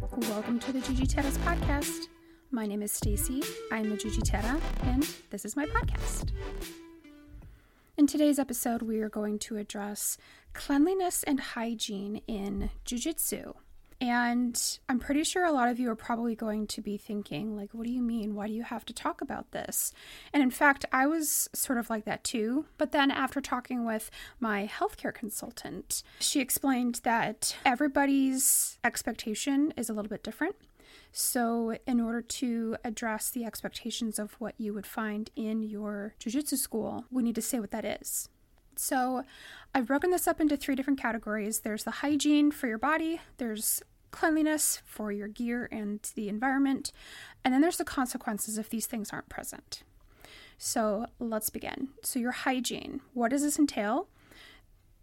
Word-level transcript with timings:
Welcome 0.00 0.58
to 0.60 0.72
the 0.72 0.78
Jujiteiras 0.78 1.36
podcast. 1.44 2.08
My 2.50 2.64
name 2.64 2.82
is 2.82 2.90
Stacy. 2.90 3.42
I'm 3.70 3.92
a 3.92 3.96
Jujiteira, 3.96 4.58
and 4.84 5.06
this 5.28 5.44
is 5.44 5.56
my 5.56 5.66
podcast. 5.66 6.30
In 7.98 8.06
today's 8.06 8.38
episode, 8.38 8.80
we 8.80 9.00
are 9.00 9.10
going 9.10 9.38
to 9.40 9.58
address 9.58 10.16
cleanliness 10.54 11.22
and 11.24 11.38
hygiene 11.38 12.22
in 12.26 12.70
Jiu-Jitsu. 12.86 13.52
And 14.00 14.78
I'm 14.88 14.98
pretty 14.98 15.24
sure 15.24 15.44
a 15.44 15.52
lot 15.52 15.68
of 15.68 15.78
you 15.78 15.90
are 15.90 15.96
probably 15.96 16.34
going 16.34 16.66
to 16.68 16.80
be 16.80 16.96
thinking, 16.96 17.54
like, 17.54 17.68
what 17.72 17.86
do 17.86 17.92
you 17.92 18.00
mean? 18.00 18.34
Why 18.34 18.46
do 18.46 18.54
you 18.54 18.62
have 18.62 18.86
to 18.86 18.94
talk 18.94 19.20
about 19.20 19.50
this? 19.50 19.92
And 20.32 20.42
in 20.42 20.50
fact, 20.50 20.86
I 20.90 21.06
was 21.06 21.50
sort 21.52 21.78
of 21.78 21.90
like 21.90 22.06
that 22.06 22.24
too. 22.24 22.64
But 22.78 22.92
then 22.92 23.10
after 23.10 23.42
talking 23.42 23.84
with 23.84 24.10
my 24.38 24.66
healthcare 24.72 25.12
consultant, 25.12 26.02
she 26.18 26.40
explained 26.40 27.00
that 27.04 27.56
everybody's 27.66 28.78
expectation 28.82 29.74
is 29.76 29.90
a 29.90 29.92
little 29.92 30.08
bit 30.08 30.22
different. 30.22 30.56
So, 31.12 31.76
in 31.86 32.00
order 32.00 32.22
to 32.22 32.76
address 32.84 33.30
the 33.30 33.44
expectations 33.44 34.18
of 34.18 34.34
what 34.34 34.54
you 34.58 34.72
would 34.72 34.86
find 34.86 35.30
in 35.34 35.62
your 35.62 36.14
jujitsu 36.20 36.56
school, 36.56 37.04
we 37.10 37.22
need 37.22 37.34
to 37.34 37.42
say 37.42 37.58
what 37.60 37.72
that 37.72 37.84
is. 37.84 38.28
So, 38.76 39.24
I've 39.74 39.86
broken 39.86 40.10
this 40.10 40.28
up 40.28 40.40
into 40.40 40.56
three 40.56 40.74
different 40.74 41.00
categories 41.00 41.60
there's 41.60 41.84
the 41.84 41.90
hygiene 41.90 42.50
for 42.50 42.66
your 42.68 42.78
body, 42.78 43.20
there's 43.38 43.82
cleanliness 44.10 44.82
for 44.84 45.12
your 45.12 45.28
gear 45.28 45.68
and 45.70 46.00
the 46.14 46.28
environment, 46.28 46.92
and 47.44 47.52
then 47.52 47.60
there's 47.60 47.76
the 47.76 47.84
consequences 47.84 48.58
if 48.58 48.68
these 48.68 48.86
things 48.86 49.10
aren't 49.12 49.28
present. 49.28 49.82
So, 50.58 51.06
let's 51.18 51.50
begin. 51.50 51.88
So, 52.02 52.18
your 52.18 52.32
hygiene 52.32 53.00
what 53.14 53.30
does 53.30 53.42
this 53.42 53.58
entail? 53.58 54.08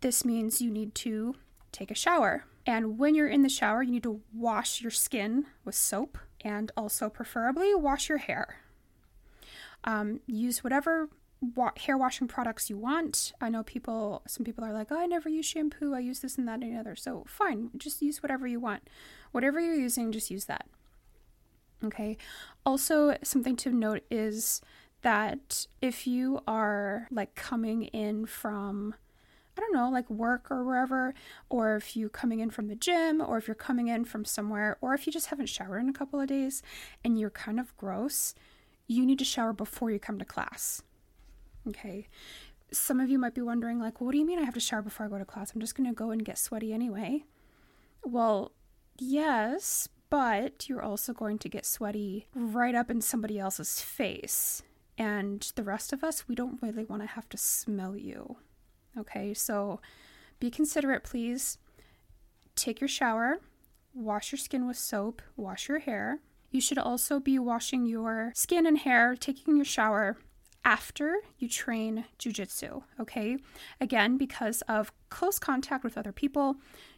This 0.01 0.23
means 0.23 0.61
you 0.61 0.69
need 0.69 0.93
to 0.95 1.35
take 1.71 1.89
a 1.89 1.95
shower. 1.95 2.45
And 2.65 2.99
when 2.99 3.15
you're 3.15 3.27
in 3.27 3.43
the 3.43 3.49
shower, 3.49 3.81
you 3.81 3.91
need 3.91 4.03
to 4.03 4.21
wash 4.33 4.81
your 4.81 4.91
skin 4.91 5.45
with 5.63 5.73
soap 5.73 6.17
and 6.41 6.71
also, 6.77 7.09
preferably, 7.09 7.73
wash 7.73 8.09
your 8.09 8.19
hair. 8.19 8.57
Um, 9.83 10.19
use 10.27 10.63
whatever 10.63 11.09
wa- 11.41 11.71
hair 11.77 11.97
washing 11.97 12.27
products 12.27 12.69
you 12.69 12.77
want. 12.77 13.33
I 13.39 13.49
know 13.49 13.63
people, 13.63 14.23
some 14.27 14.43
people 14.43 14.63
are 14.63 14.73
like, 14.73 14.87
oh, 14.91 14.99
I 14.99 15.05
never 15.05 15.29
use 15.29 15.45
shampoo. 15.45 15.93
I 15.93 15.99
use 15.99 16.19
this 16.19 16.37
and 16.37 16.47
that 16.47 16.61
and 16.61 16.73
the 16.73 16.79
other. 16.79 16.95
So 16.95 17.25
fine, 17.27 17.69
just 17.77 18.01
use 18.01 18.23
whatever 18.23 18.47
you 18.47 18.59
want. 18.59 18.89
Whatever 19.31 19.59
you're 19.59 19.75
using, 19.75 20.11
just 20.11 20.31
use 20.31 20.45
that. 20.45 20.67
Okay. 21.83 22.17
Also, 22.65 23.15
something 23.23 23.55
to 23.57 23.71
note 23.71 24.03
is 24.09 24.61
that 25.03 25.67
if 25.81 26.07
you 26.07 26.41
are 26.47 27.07
like 27.11 27.35
coming 27.35 27.83
in 27.83 28.25
from, 28.25 28.95
I 29.55 29.61
don't 29.61 29.73
know, 29.73 29.89
like 29.89 30.09
work 30.09 30.49
or 30.49 30.63
wherever, 30.63 31.13
or 31.49 31.75
if 31.75 31.95
you 31.95 32.09
coming 32.09 32.39
in 32.39 32.49
from 32.49 32.67
the 32.67 32.75
gym, 32.75 33.21
or 33.21 33.37
if 33.37 33.47
you're 33.47 33.55
coming 33.55 33.89
in 33.89 34.05
from 34.05 34.25
somewhere, 34.25 34.77
or 34.81 34.95
if 34.95 35.05
you 35.05 35.13
just 35.13 35.27
haven't 35.27 35.49
showered 35.49 35.79
in 35.79 35.89
a 35.89 35.93
couple 35.93 36.19
of 36.19 36.27
days 36.27 36.63
and 37.03 37.19
you're 37.19 37.29
kind 37.29 37.59
of 37.59 37.77
gross, 37.77 38.33
you 38.87 39.05
need 39.05 39.19
to 39.19 39.25
shower 39.25 39.53
before 39.53 39.91
you 39.91 39.99
come 39.99 40.17
to 40.17 40.25
class. 40.25 40.81
Okay. 41.67 42.07
Some 42.71 42.99
of 42.99 43.09
you 43.09 43.17
might 43.17 43.33
be 43.33 43.41
wondering, 43.41 43.79
like, 43.79 44.01
what 44.01 44.11
do 44.11 44.17
you 44.17 44.25
mean 44.25 44.39
I 44.39 44.43
have 44.43 44.53
to 44.53 44.59
shower 44.59 44.81
before 44.81 45.05
I 45.05 45.09
go 45.09 45.17
to 45.17 45.25
class? 45.25 45.53
I'm 45.53 45.61
just 45.61 45.75
going 45.75 45.89
to 45.89 45.95
go 45.95 46.11
and 46.11 46.23
get 46.23 46.37
sweaty 46.37 46.73
anyway. 46.73 47.23
Well, 48.03 48.51
yes, 48.99 49.87
but 50.09 50.67
you're 50.67 50.81
also 50.81 51.13
going 51.13 51.37
to 51.39 51.49
get 51.49 51.65
sweaty 51.65 52.27
right 52.35 52.75
up 52.75 52.89
in 52.89 53.01
somebody 53.01 53.39
else's 53.39 53.81
face. 53.81 54.63
And 54.97 55.49
the 55.55 55.63
rest 55.63 55.93
of 55.93 56.03
us, 56.03 56.27
we 56.27 56.35
don't 56.35 56.61
really 56.61 56.83
want 56.83 57.03
to 57.03 57.07
have 57.07 57.29
to 57.29 57.37
smell 57.37 57.95
you. 57.95 58.37
Okay, 58.97 59.33
so 59.33 59.79
be 60.39 60.49
considerate, 60.49 61.03
please. 61.03 61.57
Take 62.55 62.81
your 62.81 62.87
shower, 62.87 63.39
wash 63.93 64.31
your 64.31 64.39
skin 64.39 64.67
with 64.67 64.77
soap, 64.77 65.21
wash 65.35 65.69
your 65.69 65.79
hair. 65.79 66.19
You 66.49 66.61
should 66.61 66.79
also 66.79 67.19
be 67.19 67.37
washing 67.37 67.85
your 67.85 68.31
skin 68.35 68.65
and 68.65 68.79
hair, 68.79 69.15
taking 69.15 69.57
your 69.57 69.65
shower 69.65 70.17
after 70.67 71.21
you 71.39 71.47
train 71.47 72.03
jujitsu, 72.19 72.83
okay? 72.99 73.37
Again, 73.79 74.17
because 74.17 74.61
of 74.63 74.91
close 75.09 75.39
contact 75.39 75.81
with 75.81 75.97
other 75.97 76.11
people, 76.11 76.57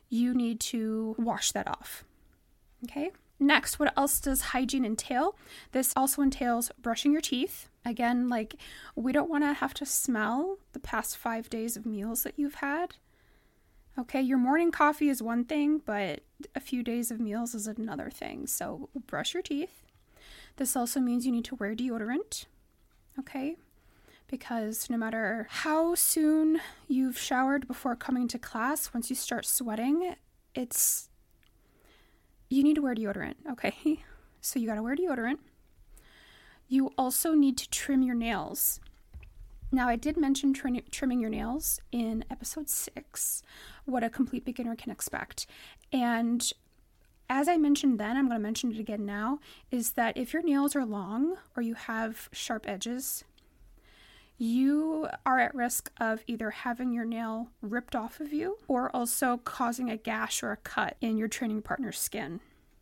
you 0.10 0.34
need 0.34 0.60
to 0.60 1.16
wash 1.20 1.52
that 1.52 1.68
off, 1.68 2.04
okay? 2.84 3.12
Next, 3.40 3.80
what 3.80 3.94
else 3.96 4.20
does 4.20 4.42
hygiene 4.42 4.84
entail? 4.84 5.38
This 5.72 5.94
also 5.96 6.24
entails 6.24 6.72
brushing 6.82 7.12
your 7.12 7.22
teeth. 7.22 7.70
Again, 7.86 8.28
like 8.28 8.56
we 8.96 9.12
don't 9.12 9.30
want 9.30 9.44
to 9.44 9.54
have 9.54 9.76
to 9.76 9.86
smell 9.86 10.58
the 10.74 10.80
past 10.80 11.16
five 11.16 11.48
days 11.48 11.78
of 11.78 11.86
meals 11.86 12.24
that 12.24 12.34
you've 12.38 12.56
had. 12.56 12.96
Okay, 14.00 14.22
your 14.22 14.40
morning 14.40 14.72
coffee 14.72 15.10
is 15.10 15.22
one 15.22 15.46
thing, 15.46 15.80
but 15.86 16.22
a 16.56 16.60
few 16.60 16.82
days 16.82 17.12
of 17.12 17.20
meals 17.20 17.54
is 17.54 17.68
another 17.68 18.10
thing. 18.10 18.48
So, 18.48 18.90
brush 19.06 19.34
your 19.36 19.44
teeth. 19.44 19.84
This 20.56 20.76
also 20.76 21.00
means 21.00 21.26
you 21.26 21.32
need 21.32 21.46
to 21.46 21.56
wear 21.56 21.76
deodorant 21.76 22.46
okay? 23.20 23.58
Because 24.28 24.90
no 24.90 24.98
matter 24.98 25.48
how 25.50 25.96
soon 25.96 26.62
you've 26.88 27.18
showered 27.18 27.68
before 27.68 27.96
coming 27.96 28.28
to 28.30 28.40
class, 28.40 28.94
once 28.94 29.10
you 29.10 29.16
start 29.16 29.46
sweating, 29.46 30.16
it's 30.54 31.10
you 32.50 32.64
need 32.64 32.76
to 32.76 32.82
wear 32.82 32.96
deodorant, 32.96 33.36
okay? 33.52 34.04
So 34.42 34.58
you 34.58 34.68
got 34.68 34.76
to 34.76 34.82
wear 34.82 34.96
deodorant. 34.96 35.40
You 36.70 36.94
also 36.98 37.34
need 37.34 37.58
to 37.58 37.70
trim 37.70 38.02
your 38.04 38.16
nails. 38.16 38.80
Now, 39.70 39.90
I 39.90 39.98
did 39.98 40.16
mention 40.16 40.54
trim- 40.54 40.80
trimming 40.92 41.20
your 41.20 41.30
nails 41.30 41.82
in 41.92 42.24
episode 42.32 42.70
six, 42.70 43.44
what 43.84 44.02
a 44.02 44.10
complete 44.10 44.46
beginner 44.46 44.78
can 44.78 44.94
expect. 44.94 45.46
And 45.92 46.54
as 47.30 47.48
I 47.48 47.58
mentioned 47.58 48.00
then, 48.00 48.18
I'm 48.18 48.28
going 48.28 48.40
to 48.40 48.44
mention 48.44 48.72
it 48.72 48.80
again 48.80 49.06
now, 49.06 49.40
is 49.72 49.92
that 49.92 50.18
if 50.18 50.34
your 50.34 50.44
nails 50.44 50.76
are 50.76 50.86
long 50.86 51.38
or 51.56 51.62
you 51.62 51.76
have 51.76 52.28
sharp 52.32 52.68
edges, 52.68 53.24
you 54.38 55.08
are 55.26 55.38
at 55.40 55.54
risk 55.54 55.92
of 56.00 56.24
either 56.26 56.50
having 56.50 56.92
your 56.92 57.06
nail 57.06 57.50
ripped 57.62 57.96
off 57.96 58.20
of 58.20 58.34
you 58.34 58.58
or 58.68 58.94
also 58.96 59.38
causing 59.44 59.90
a 59.90 59.98
gash 59.98 60.42
or 60.42 60.52
a 60.52 60.58
cut 60.58 60.96
in 61.02 61.18
your 61.18 61.28
training 61.28 61.62
partner's 61.62 62.00
skin. 62.00 62.40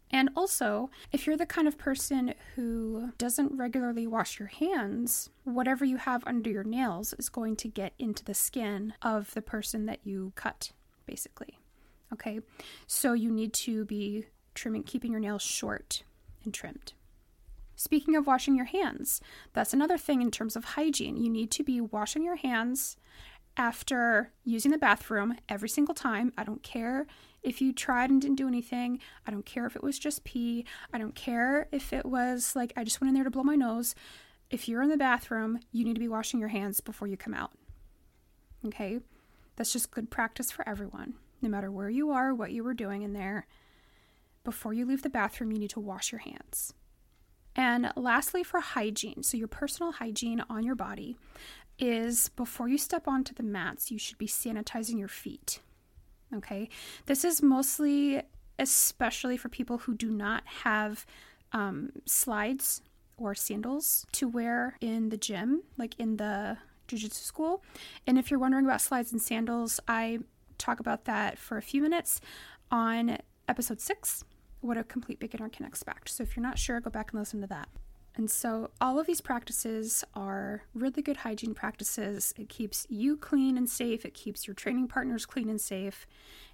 And 0.10 0.30
also, 0.38 0.90
if 1.12 1.28
you're 1.28 1.36
the 1.36 1.46
kind 1.46 1.68
of 1.68 1.78
person 1.78 2.34
who 2.56 3.12
doesn't 3.18 3.58
regularly 3.58 4.08
wash 4.08 4.40
your 4.40 4.48
hands, 4.48 5.30
whatever 5.44 5.84
you 5.84 5.98
have 5.98 6.24
under 6.26 6.50
your 6.50 6.64
nails 6.64 7.14
is 7.20 7.28
going 7.28 7.58
to 7.58 7.68
get 7.68 7.94
into 8.00 8.24
the 8.24 8.34
skin 8.34 8.94
of 9.02 9.34
the 9.34 9.42
person 9.42 9.86
that 9.88 10.00
you 10.06 10.32
cut, 10.36 10.72
basically. 11.06 11.58
Okay, 12.14 12.40
so 12.86 13.12
you 13.12 13.32
need 13.32 13.52
to 13.54 13.84
be 13.84 14.28
trimming, 14.58 14.84
keeping 14.84 15.12
your 15.12 15.22
nails 15.22 15.42
short 15.42 16.04
and 16.44 16.54
trimmed. 16.54 16.94
Speaking 17.76 18.16
of 18.16 18.26
washing 18.26 18.56
your 18.56 18.66
hands, 18.66 19.22
that's 19.54 19.74
another 19.74 19.98
thing 19.98 20.22
in 20.22 20.32
terms 20.32 20.56
of 20.56 20.66
hygiene. 20.66 21.16
You 21.16 21.30
need 21.30 21.52
to 21.52 21.64
be 21.64 21.80
washing 21.80 22.24
your 22.24 22.36
hands 22.36 22.98
after 23.56 24.32
using 24.44 24.72
the 24.72 24.78
bathroom 24.78 25.36
every 25.48 25.70
single 25.70 25.94
time. 25.94 26.34
I 26.38 26.44
don't 26.44 26.64
care 26.64 27.06
if 27.44 27.62
you 27.62 27.72
tried 27.72 28.10
and 28.10 28.20
didn't 28.20 28.38
do 28.38 28.48
anything. 28.48 29.00
I 29.28 29.32
don't 29.32 29.46
care 29.46 29.68
if 29.68 29.76
it 29.76 29.84
was 29.84 30.00
just 30.00 30.24
pee. 30.24 30.66
I 30.92 30.98
don't 30.98 31.16
care 31.16 31.68
if 31.72 31.94
it 31.94 32.06
was 32.06 32.56
like 32.56 32.74
I 32.76 32.84
just 32.84 33.00
went 33.00 33.10
in 33.10 33.16
there 33.16 33.24
to 33.24 33.32
blow 33.32 33.44
my 33.44 33.56
nose. 33.56 33.94
If 34.50 34.68
you're 34.68 34.82
in 34.82 34.90
the 34.90 34.98
bathroom, 34.98 35.60
you 35.72 35.86
need 35.86 35.96
to 35.96 36.00
be 36.00 36.08
washing 36.08 36.40
your 36.40 36.50
hands 36.50 36.82
before 36.82 37.08
you 37.08 37.18
come 37.18 37.34
out. 37.34 37.52
Okay? 38.66 39.00
That's 39.56 39.74
just 39.74 39.92
good 39.92 40.10
practice 40.10 40.52
for 40.52 40.68
everyone. 40.68 41.14
No 41.42 41.50
matter 41.50 41.70
where 41.70 41.90
you 41.90 42.10
are, 42.10 42.34
what 42.34 42.52
you 42.52 42.64
were 42.64 42.74
doing 42.74 43.04
in 43.04 43.14
there, 43.14 43.46
before 44.48 44.72
you 44.72 44.86
leave 44.86 45.02
the 45.02 45.10
bathroom, 45.10 45.52
you 45.52 45.60
need 45.60 45.70
to 45.70 45.82
wash 45.82 46.10
your 46.10 46.20
hands. 46.20 46.74
And 47.54 47.92
lastly, 47.98 48.46
for 48.46 48.62
hygiene, 48.62 49.22
so 49.22 49.36
your 49.36 49.50
personal 49.50 49.92
hygiene 49.92 50.42
on 50.50 50.64
your 50.64 50.74
body 50.74 51.18
is 51.78 52.30
before 52.30 52.70
you 52.70 52.78
step 52.78 53.10
onto 53.10 53.34
the 53.34 53.44
mats, 53.44 53.92
you 53.92 54.00
should 54.00 54.18
be 54.18 54.26
sanitizing 54.26 54.98
your 54.98 55.10
feet. 55.10 55.60
Okay, 56.34 56.70
this 57.08 57.26
is 57.26 57.42
mostly, 57.42 58.22
especially 58.58 59.36
for 59.36 59.50
people 59.50 59.80
who 59.80 59.94
do 59.94 60.10
not 60.10 60.44
have 60.64 61.06
um, 61.52 61.92
slides 62.06 62.82
or 63.18 63.36
sandals 63.36 64.06
to 64.14 64.30
wear 64.30 64.78
in 64.80 65.10
the 65.10 65.18
gym, 65.18 65.64
like 65.78 65.94
in 66.00 66.16
the 66.16 66.58
jiu-jitsu 66.88 67.22
school. 67.22 67.62
And 68.08 68.18
if 68.18 68.32
you're 68.32 68.40
wondering 68.40 68.64
about 68.64 68.80
slides 68.80 69.12
and 69.12 69.22
sandals, 69.22 69.82
I 69.90 70.20
talk 70.58 70.80
about 70.80 71.04
that 71.04 71.38
for 71.38 71.58
a 71.58 71.62
few 71.62 71.82
minutes 71.82 72.22
on 72.72 73.18
episode 73.50 73.82
six 73.82 74.24
what 74.62 74.78
a 74.78 74.84
complete 74.84 75.20
beginner 75.20 75.50
can 75.50 75.66
expect. 75.66 76.10
So 76.10 76.24
if 76.24 76.36
you're 76.36 76.44
not 76.44 76.58
sure, 76.60 76.80
go 76.80 76.90
back 76.90 77.12
and 77.12 77.20
listen 77.20 77.42
to 77.42 77.48
that. 77.48 77.70
And 78.16 78.32
so 78.32 78.72
all 78.82 79.00
of 79.00 79.06
these 79.06 79.22
practices 79.22 80.04
are 80.16 80.64
really 80.74 81.04
good 81.04 81.18
hygiene 81.18 81.54
practices. 81.54 82.34
It 82.36 82.50
keeps 82.50 82.88
you 82.90 83.16
clean 83.16 83.58
and 83.58 83.70
safe, 83.70 84.06
it 84.06 84.16
keeps 84.16 84.48
your 84.48 84.56
training 84.56 84.88
partners 84.88 85.26
clean 85.26 85.50
and 85.50 85.62
safe, 85.62 86.08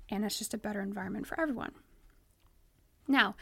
and 0.09 0.25
it's 0.25 0.37
just 0.37 0.53
a 0.53 0.57
better 0.57 0.81
environment 0.81 1.25
for 1.25 1.39
everyone. 1.39 1.71
Now, 3.07 3.35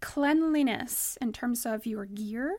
cleanliness 0.00 1.18
in 1.20 1.32
terms 1.32 1.66
of 1.66 1.84
your 1.84 2.06
gear 2.06 2.56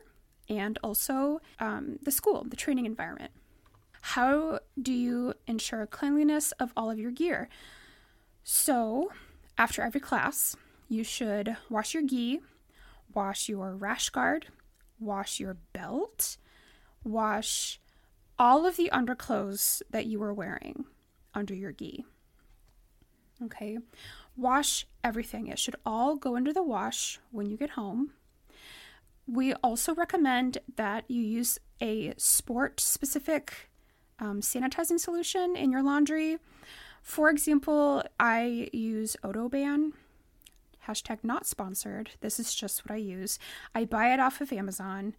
and 0.48 0.78
also 0.82 1.40
um, 1.58 1.98
the 2.02 2.12
school, 2.12 2.44
the 2.48 2.56
training 2.56 2.86
environment. 2.86 3.32
How 4.00 4.60
do 4.80 4.92
you 4.92 5.34
ensure 5.48 5.84
cleanliness 5.86 6.52
of 6.52 6.72
all 6.76 6.90
of 6.90 6.98
your 6.98 7.10
gear? 7.10 7.48
So, 8.44 9.10
after 9.58 9.82
every 9.82 10.00
class, 10.00 10.56
you 10.88 11.04
should 11.04 11.56
wash 11.68 11.94
your 11.94 12.02
gi, 12.02 12.40
wash 13.14 13.48
your 13.48 13.74
rash 13.74 14.10
guard, 14.10 14.46
wash 14.98 15.38
your 15.38 15.56
belt, 15.72 16.36
wash 17.04 17.80
all 18.38 18.66
of 18.66 18.76
the 18.76 18.90
underclothes 18.90 19.82
that 19.90 20.06
you 20.06 20.18
were 20.18 20.34
wearing 20.34 20.84
under 21.34 21.54
your 21.54 21.72
gi. 21.72 22.04
Okay, 23.44 23.78
wash 24.36 24.86
everything. 25.04 25.46
It 25.46 25.58
should 25.58 25.76
all 25.86 26.16
go 26.16 26.34
into 26.36 26.52
the 26.52 26.62
wash 26.62 27.20
when 27.30 27.48
you 27.48 27.56
get 27.56 27.70
home. 27.70 28.12
We 29.26 29.52
also 29.54 29.94
recommend 29.94 30.58
that 30.76 31.04
you 31.08 31.22
use 31.22 31.58
a 31.80 32.14
sport 32.16 32.80
specific 32.80 33.70
um, 34.18 34.40
sanitizing 34.40 34.98
solution 34.98 35.54
in 35.54 35.70
your 35.70 35.82
laundry. 35.82 36.38
For 37.02 37.30
example, 37.30 38.02
I 38.18 38.70
use 38.72 39.16
Odoban. 39.22 39.92
Hashtag 40.88 41.18
not 41.22 41.46
sponsored. 41.46 42.10
This 42.20 42.40
is 42.40 42.54
just 42.54 42.84
what 42.84 42.94
I 42.94 42.98
use. 42.98 43.38
I 43.74 43.84
buy 43.84 44.12
it 44.12 44.20
off 44.20 44.40
of 44.40 44.52
Amazon 44.52 45.14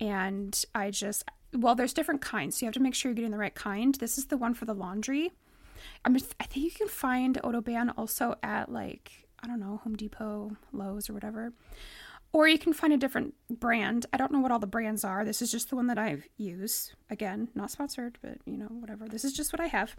and 0.00 0.64
I 0.74 0.90
just, 0.90 1.24
well, 1.52 1.74
there's 1.74 1.92
different 1.92 2.22
kinds. 2.22 2.56
So 2.56 2.64
you 2.64 2.68
have 2.68 2.74
to 2.74 2.80
make 2.80 2.94
sure 2.94 3.10
you're 3.10 3.16
getting 3.16 3.30
the 3.30 3.38
right 3.38 3.54
kind. 3.54 3.94
This 3.94 4.16
is 4.16 4.26
the 4.26 4.36
one 4.36 4.54
for 4.54 4.64
the 4.64 4.74
laundry. 4.74 5.32
I'm 6.04 6.14
just, 6.14 6.34
I 6.40 6.44
think 6.44 6.64
you 6.64 6.70
can 6.70 6.88
find 6.88 7.38
Odoban 7.42 7.92
also 7.96 8.36
at 8.42 8.70
like, 8.72 9.28
I 9.42 9.46
don't 9.46 9.60
know, 9.60 9.80
Home 9.84 9.96
Depot, 9.96 10.56
Lowe's, 10.72 11.10
or 11.10 11.12
whatever. 11.12 11.52
Or 12.32 12.46
you 12.46 12.58
can 12.58 12.72
find 12.72 12.92
a 12.92 12.96
different 12.96 13.34
brand. 13.50 14.06
I 14.12 14.16
don't 14.16 14.32
know 14.32 14.38
what 14.40 14.52
all 14.52 14.58
the 14.58 14.66
brands 14.66 15.04
are. 15.04 15.24
This 15.24 15.42
is 15.42 15.50
just 15.50 15.68
the 15.68 15.76
one 15.76 15.88
that 15.88 15.98
I 15.98 16.18
use. 16.36 16.94
Again, 17.10 17.48
not 17.54 17.70
sponsored, 17.70 18.18
but 18.22 18.38
you 18.44 18.56
know, 18.56 18.66
whatever. 18.66 19.08
This 19.08 19.24
is 19.24 19.32
just 19.32 19.52
what 19.52 19.60
I 19.60 19.66
have. 19.66 19.96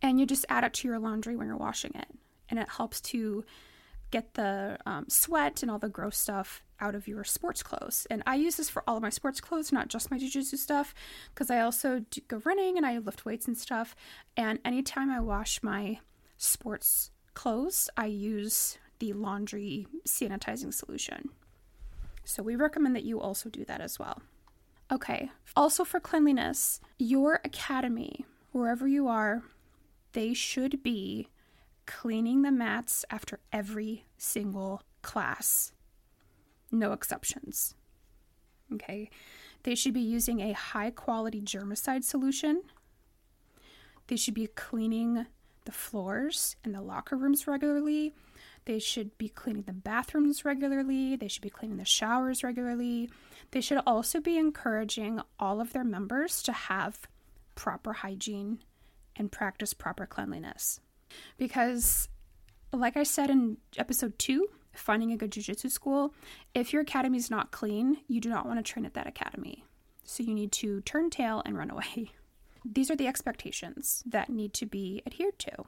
And 0.00 0.20
you 0.20 0.26
just 0.26 0.46
add 0.48 0.62
it 0.64 0.72
to 0.74 0.88
your 0.88 0.98
laundry 0.98 1.36
when 1.36 1.48
you're 1.48 1.56
washing 1.56 1.92
it. 1.94 2.06
And 2.48 2.58
it 2.58 2.68
helps 2.68 3.00
to 3.00 3.44
get 4.14 4.34
the 4.34 4.78
um, 4.86 5.06
sweat 5.08 5.60
and 5.60 5.68
all 5.68 5.80
the 5.80 5.88
gross 5.88 6.16
stuff 6.16 6.62
out 6.78 6.94
of 6.94 7.08
your 7.08 7.24
sports 7.24 7.64
clothes. 7.64 8.06
And 8.08 8.22
I 8.28 8.36
use 8.36 8.54
this 8.54 8.70
for 8.70 8.84
all 8.86 8.98
of 8.98 9.02
my 9.02 9.10
sports 9.10 9.40
clothes, 9.40 9.72
not 9.72 9.88
just 9.88 10.08
my 10.08 10.18
jujitsu 10.18 10.56
stuff, 10.56 10.94
because 11.34 11.50
I 11.50 11.58
also 11.58 12.04
go 12.28 12.40
running 12.44 12.76
and 12.76 12.86
I 12.86 12.98
lift 12.98 13.24
weights 13.24 13.48
and 13.48 13.58
stuff. 13.58 13.96
And 14.36 14.60
anytime 14.64 15.10
I 15.10 15.18
wash 15.18 15.64
my 15.64 15.98
sports 16.36 17.10
clothes, 17.34 17.90
I 17.96 18.06
use 18.06 18.78
the 19.00 19.12
laundry 19.14 19.88
sanitizing 20.06 20.72
solution. 20.72 21.30
So 22.22 22.44
we 22.44 22.54
recommend 22.54 22.94
that 22.94 23.02
you 23.02 23.20
also 23.20 23.50
do 23.50 23.64
that 23.64 23.80
as 23.80 23.98
well. 23.98 24.22
Okay, 24.92 25.28
also 25.56 25.84
for 25.84 25.98
cleanliness, 25.98 26.80
your 27.00 27.40
academy, 27.42 28.24
wherever 28.52 28.86
you 28.86 29.08
are, 29.08 29.42
they 30.12 30.34
should 30.34 30.84
be 30.84 31.30
cleaning 31.86 32.42
the 32.42 32.52
mats 32.52 33.04
after 33.10 33.40
every 33.52 34.04
single 34.16 34.82
class. 35.02 35.72
No 36.70 36.92
exceptions. 36.92 37.74
Okay, 38.72 39.10
they 39.62 39.74
should 39.74 39.94
be 39.94 40.00
using 40.00 40.40
a 40.40 40.52
high 40.52 40.90
quality 40.90 41.40
germicide 41.40 42.04
solution. 42.04 42.62
They 44.06 44.16
should 44.16 44.34
be 44.34 44.46
cleaning 44.48 45.26
the 45.64 45.72
floors 45.72 46.56
and 46.64 46.74
the 46.74 46.82
locker 46.82 47.16
rooms 47.16 47.46
regularly 47.46 48.14
they 48.66 48.78
should 48.78 49.16
be 49.18 49.28
cleaning 49.28 49.64
the 49.64 49.72
bathrooms 49.72 50.44
regularly. 50.44 51.16
They 51.16 51.28
should 51.28 51.42
be 51.42 51.50
cleaning 51.50 51.76
the 51.76 51.84
showers 51.84 52.42
regularly. 52.42 53.10
They 53.50 53.60
should 53.60 53.80
also 53.86 54.20
be 54.20 54.38
encouraging 54.38 55.20
all 55.38 55.60
of 55.60 55.72
their 55.72 55.84
members 55.84 56.42
to 56.44 56.52
have 56.52 57.06
proper 57.54 57.92
hygiene 57.92 58.60
and 59.16 59.30
practice 59.30 59.74
proper 59.74 60.06
cleanliness. 60.06 60.80
Because, 61.36 62.08
like 62.72 62.96
I 62.96 63.02
said 63.02 63.30
in 63.30 63.58
episode 63.76 64.18
two, 64.18 64.48
finding 64.72 65.12
a 65.12 65.16
good 65.16 65.30
jujitsu 65.30 65.70
school, 65.70 66.14
if 66.54 66.72
your 66.72 66.82
academy 66.82 67.18
is 67.18 67.30
not 67.30 67.52
clean, 67.52 67.98
you 68.08 68.20
do 68.20 68.28
not 68.28 68.46
want 68.46 68.58
to 68.58 68.72
train 68.72 68.86
at 68.86 68.94
that 68.94 69.06
academy. 69.06 69.64
So 70.04 70.22
you 70.22 70.34
need 70.34 70.52
to 70.52 70.80
turn 70.82 71.10
tail 71.10 71.42
and 71.44 71.56
run 71.56 71.70
away. 71.70 72.12
These 72.64 72.90
are 72.90 72.96
the 72.96 73.06
expectations 73.06 74.02
that 74.06 74.30
need 74.30 74.54
to 74.54 74.66
be 74.66 75.02
adhered 75.06 75.38
to. 75.40 75.64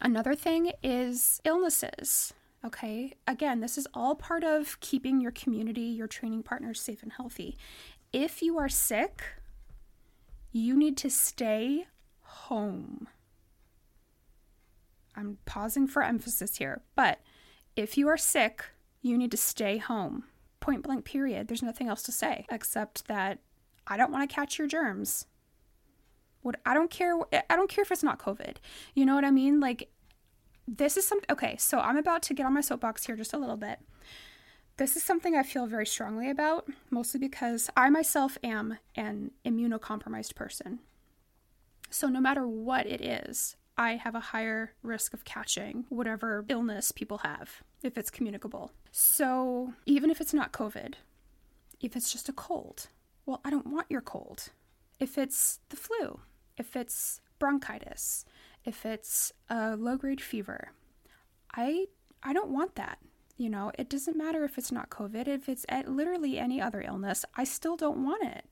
Another 0.00 0.34
thing 0.34 0.72
is 0.82 1.40
illnesses. 1.44 2.32
Okay, 2.64 3.12
again, 3.26 3.60
this 3.60 3.76
is 3.76 3.86
all 3.92 4.14
part 4.14 4.42
of 4.42 4.80
keeping 4.80 5.20
your 5.20 5.30
community, 5.32 5.82
your 5.82 6.06
training 6.06 6.42
partners 6.42 6.80
safe 6.80 7.02
and 7.02 7.12
healthy. 7.12 7.58
If 8.12 8.40
you 8.40 8.58
are 8.58 8.70
sick, 8.70 9.22
you 10.50 10.76
need 10.76 10.96
to 10.98 11.10
stay 11.10 11.86
home. 12.22 13.08
I'm 15.16 15.38
pausing 15.44 15.86
for 15.86 16.02
emphasis 16.02 16.56
here, 16.56 16.82
but 16.96 17.20
if 17.76 17.96
you 17.96 18.08
are 18.08 18.16
sick, 18.16 18.64
you 19.02 19.18
need 19.18 19.30
to 19.30 19.36
stay 19.36 19.78
home. 19.78 20.24
Point 20.60 20.82
blank, 20.82 21.04
period. 21.04 21.48
There's 21.48 21.62
nothing 21.62 21.88
else 21.88 22.02
to 22.04 22.12
say 22.12 22.46
except 22.50 23.06
that 23.06 23.38
I 23.86 23.96
don't 23.96 24.12
want 24.12 24.28
to 24.28 24.34
catch 24.34 24.58
your 24.58 24.66
germs. 24.66 25.26
What 26.42 26.56
I 26.64 26.74
don't 26.74 26.90
care 26.90 27.16
I 27.32 27.56
don't 27.56 27.70
care 27.70 27.82
if 27.82 27.92
it's 27.92 28.02
not 28.02 28.18
COVID. 28.18 28.56
You 28.94 29.06
know 29.06 29.14
what 29.14 29.24
I 29.24 29.30
mean? 29.30 29.60
Like 29.60 29.90
this 30.66 30.96
is 30.96 31.06
something 31.06 31.30
okay, 31.30 31.56
so 31.58 31.78
I'm 31.80 31.96
about 31.96 32.22
to 32.24 32.34
get 32.34 32.46
on 32.46 32.54
my 32.54 32.60
soapbox 32.60 33.04
here 33.04 33.16
just 33.16 33.34
a 33.34 33.38
little 33.38 33.56
bit. 33.56 33.78
This 34.76 34.96
is 34.96 35.04
something 35.04 35.36
I 35.36 35.44
feel 35.44 35.66
very 35.66 35.86
strongly 35.86 36.28
about, 36.28 36.66
mostly 36.90 37.20
because 37.20 37.70
I 37.76 37.90
myself 37.90 38.36
am 38.42 38.78
an 38.96 39.30
immunocompromised 39.44 40.34
person. 40.34 40.80
So 41.90 42.08
no 42.08 42.20
matter 42.20 42.48
what 42.48 42.86
it 42.86 43.00
is, 43.00 43.56
I 43.76 43.96
have 43.96 44.14
a 44.14 44.20
higher 44.20 44.72
risk 44.82 45.14
of 45.14 45.24
catching 45.24 45.84
whatever 45.88 46.44
illness 46.48 46.92
people 46.92 47.18
have 47.18 47.62
if 47.82 47.98
it's 47.98 48.10
communicable. 48.10 48.70
So 48.92 49.72
even 49.84 50.10
if 50.10 50.20
it's 50.20 50.34
not 50.34 50.52
COVID, 50.52 50.94
if 51.80 51.96
it's 51.96 52.12
just 52.12 52.28
a 52.28 52.32
cold, 52.32 52.88
well, 53.26 53.40
I 53.44 53.50
don't 53.50 53.66
want 53.66 53.90
your 53.90 54.00
cold. 54.00 54.50
If 55.00 55.18
it's 55.18 55.58
the 55.70 55.76
flu, 55.76 56.20
if 56.56 56.76
it's 56.76 57.20
bronchitis, 57.38 58.24
if 58.64 58.86
it's 58.86 59.32
a 59.50 59.76
low 59.76 59.96
grade 59.96 60.20
fever, 60.20 60.70
I 61.54 61.86
I 62.22 62.32
don't 62.32 62.50
want 62.50 62.76
that. 62.76 62.98
You 63.36 63.50
know, 63.50 63.72
it 63.76 63.90
doesn't 63.90 64.16
matter 64.16 64.44
if 64.44 64.56
it's 64.56 64.70
not 64.70 64.90
COVID, 64.90 65.26
if 65.26 65.48
it's 65.48 65.66
literally 65.86 66.38
any 66.38 66.60
other 66.60 66.80
illness, 66.80 67.24
I 67.34 67.42
still 67.42 67.76
don't 67.76 68.04
want 68.04 68.22
it. 68.22 68.44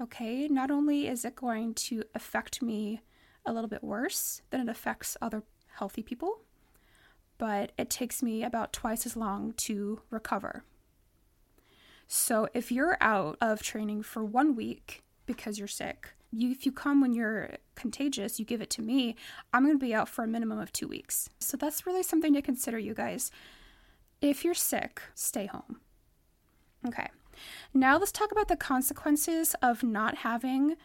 Okay, 0.00 0.46
not 0.46 0.70
only 0.70 1.08
is 1.08 1.24
it 1.24 1.34
going 1.34 1.74
to 1.74 2.04
affect 2.14 2.62
me 2.62 3.00
a 3.48 3.52
little 3.52 3.68
bit 3.68 3.82
worse 3.82 4.42
than 4.50 4.60
it 4.60 4.68
affects 4.68 5.16
other 5.22 5.42
healthy 5.76 6.02
people, 6.02 6.42
but 7.38 7.72
it 7.78 7.88
takes 7.88 8.22
me 8.22 8.42
about 8.42 8.72
twice 8.72 9.06
as 9.06 9.16
long 9.16 9.52
to 9.52 10.02
recover. 10.10 10.64
So 12.06 12.48
if 12.54 12.72
you're 12.72 12.96
out 13.00 13.36
of 13.40 13.62
training 13.62 14.02
for 14.02 14.24
one 14.24 14.54
week 14.56 15.02
because 15.26 15.58
you're 15.58 15.68
sick, 15.68 16.14
you 16.30 16.50
if 16.50 16.66
you 16.66 16.72
come 16.72 17.00
when 17.00 17.12
you're 17.12 17.56
contagious, 17.74 18.38
you 18.38 18.44
give 18.44 18.60
it 18.60 18.70
to 18.70 18.82
me, 18.82 19.14
I'm 19.52 19.64
going 19.64 19.78
to 19.78 19.84
be 19.84 19.94
out 19.94 20.08
for 20.08 20.24
a 20.24 20.28
minimum 20.28 20.58
of 20.58 20.72
2 20.72 20.88
weeks. 20.88 21.30
So 21.38 21.56
that's 21.56 21.86
really 21.86 22.02
something 22.02 22.34
to 22.34 22.42
consider 22.42 22.78
you 22.78 22.94
guys. 22.94 23.30
If 24.20 24.44
you're 24.44 24.54
sick, 24.54 25.00
stay 25.14 25.46
home. 25.46 25.80
Okay. 26.86 27.08
Now 27.72 27.98
let's 27.98 28.12
talk 28.12 28.32
about 28.32 28.48
the 28.48 28.56
consequences 28.56 29.54
of 29.62 29.82
not 29.82 30.16
having 30.16 30.76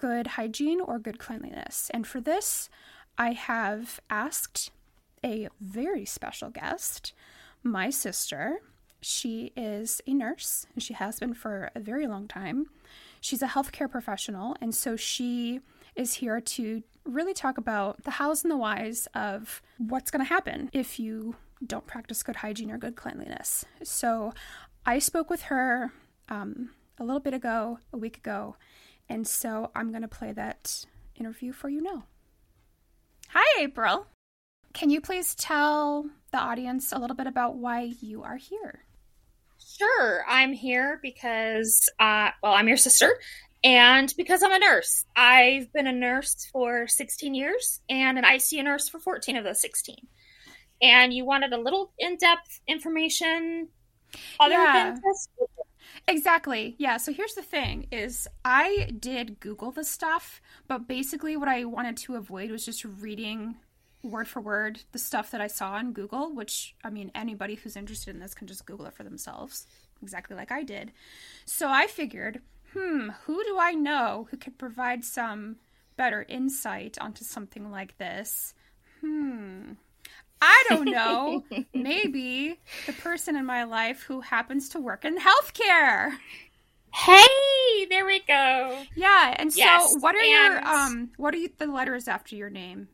good 0.00 0.26
hygiene 0.28 0.80
or 0.80 0.98
good 0.98 1.18
cleanliness. 1.18 1.90
And 1.92 2.06
for 2.06 2.20
this, 2.20 2.70
I 3.18 3.32
have 3.32 4.00
asked 4.08 4.70
a 5.22 5.48
very 5.60 6.06
special 6.06 6.48
guest, 6.48 7.12
my 7.62 7.90
sister. 7.90 8.60
She 9.02 9.52
is 9.56 10.00
a 10.06 10.14
nurse 10.14 10.66
and 10.74 10.82
she 10.82 10.94
has 10.94 11.20
been 11.20 11.34
for 11.34 11.70
a 11.74 11.80
very 11.80 12.06
long 12.06 12.26
time. 12.26 12.66
She's 13.20 13.42
a 13.42 13.48
healthcare 13.48 13.90
professional, 13.90 14.56
and 14.62 14.74
so 14.74 14.96
she 14.96 15.60
is 15.94 16.14
here 16.14 16.40
to 16.40 16.82
really 17.04 17.34
talk 17.34 17.58
about 17.58 18.02
the 18.04 18.12
hows 18.12 18.42
and 18.42 18.50
the 18.50 18.56
whys 18.56 19.06
of 19.14 19.60
what's 19.76 20.10
going 20.10 20.24
to 20.24 20.28
happen 20.28 20.70
if 20.72 20.98
you 20.98 21.36
don't 21.66 21.86
practice 21.86 22.22
good 22.22 22.36
hygiene 22.36 22.70
or 22.70 22.78
good 22.78 22.96
cleanliness. 22.96 23.66
So 23.82 24.32
I 24.86 24.98
spoke 24.98 25.28
with 25.28 25.42
her 25.42 25.92
um, 26.30 26.70
a 26.98 27.04
little 27.04 27.20
bit 27.20 27.34
ago, 27.34 27.78
a 27.92 27.98
week 27.98 28.16
ago, 28.16 28.56
and 29.10 29.26
so 29.26 29.70
I'm 29.74 29.90
going 29.90 30.02
to 30.02 30.08
play 30.08 30.32
that 30.32 30.86
interview 31.16 31.52
for 31.52 31.68
you 31.68 31.82
now. 31.82 32.04
Hi, 33.30 33.62
April. 33.62 34.06
Can 34.72 34.88
you 34.88 35.00
please 35.00 35.34
tell 35.34 36.08
the 36.30 36.38
audience 36.38 36.92
a 36.92 36.98
little 36.98 37.16
bit 37.16 37.26
about 37.26 37.56
why 37.56 37.92
you 38.00 38.22
are 38.22 38.36
here? 38.36 38.84
Sure, 39.78 40.24
I'm 40.28 40.52
here 40.52 41.00
because, 41.02 41.90
uh, 41.98 42.30
well, 42.42 42.54
I'm 42.54 42.68
your 42.68 42.76
sister, 42.76 43.18
and 43.64 44.14
because 44.16 44.42
I'm 44.44 44.52
a 44.52 44.58
nurse. 44.58 45.04
I've 45.16 45.72
been 45.72 45.88
a 45.88 45.92
nurse 45.92 46.48
for 46.52 46.86
16 46.86 47.34
years 47.34 47.80
and 47.90 48.16
an 48.16 48.24
ICU 48.24 48.62
nurse 48.62 48.88
for 48.88 49.00
14 49.00 49.36
of 49.36 49.44
those 49.44 49.60
16. 49.60 49.96
And 50.82 51.12
you 51.12 51.24
wanted 51.24 51.52
a 51.52 51.60
little 51.60 51.92
in 51.98 52.16
depth 52.16 52.60
information 52.68 53.68
other 54.38 54.54
yeah. 54.54 54.92
than 54.92 54.94
just. 54.96 55.30
Exactly. 56.08 56.74
Yeah. 56.78 56.96
So 56.96 57.12
here's 57.12 57.34
the 57.34 57.42
thing 57.42 57.86
is 57.90 58.26
I 58.44 58.90
did 58.98 59.40
Google 59.40 59.70
the 59.70 59.84
stuff, 59.84 60.40
but 60.68 60.88
basically 60.88 61.36
what 61.36 61.48
I 61.48 61.64
wanted 61.64 61.96
to 61.98 62.16
avoid 62.16 62.50
was 62.50 62.64
just 62.64 62.84
reading 62.84 63.56
word 64.02 64.26
for 64.28 64.40
word 64.40 64.80
the 64.92 64.98
stuff 64.98 65.30
that 65.30 65.40
I 65.40 65.46
saw 65.46 65.72
on 65.72 65.92
Google, 65.92 66.34
which 66.34 66.74
I 66.82 66.90
mean, 66.90 67.10
anybody 67.14 67.54
who's 67.54 67.76
interested 67.76 68.14
in 68.14 68.20
this 68.20 68.34
can 68.34 68.46
just 68.46 68.66
Google 68.66 68.86
it 68.86 68.94
for 68.94 69.04
themselves, 69.04 69.66
exactly 70.02 70.36
like 70.36 70.50
I 70.50 70.62
did. 70.62 70.92
So 71.44 71.68
I 71.68 71.86
figured, 71.86 72.40
hmm, 72.72 73.10
who 73.24 73.42
do 73.44 73.58
I 73.58 73.72
know 73.72 74.28
who 74.30 74.36
could 74.36 74.58
provide 74.58 75.04
some 75.04 75.56
better 75.96 76.24
insight 76.28 76.96
onto 77.00 77.24
something 77.24 77.70
like 77.70 77.98
this? 77.98 78.54
Hmm. 79.00 79.72
I 80.42 80.64
don't 80.68 80.86
know. 80.86 81.44
Maybe 81.74 82.58
the 82.86 82.92
person 82.94 83.36
in 83.36 83.44
my 83.44 83.64
life 83.64 84.02
who 84.02 84.20
happens 84.20 84.70
to 84.70 84.80
work 84.80 85.04
in 85.04 85.16
healthcare. 85.18 86.12
Hey, 86.92 87.86
there 87.88 88.04
we 88.06 88.20
go. 88.20 88.82
Yeah, 88.96 89.34
and 89.38 89.54
Yes, 89.54 89.92
so 89.92 89.98
what 90.00 90.14
are 90.16 90.18
and- 90.20 90.28
your 90.28 90.66
um 90.66 91.10
what 91.16 91.34
are 91.34 91.38
you, 91.38 91.50
the 91.58 91.66
letters 91.66 92.08
after 92.08 92.34
your 92.36 92.50
name? 92.50 92.88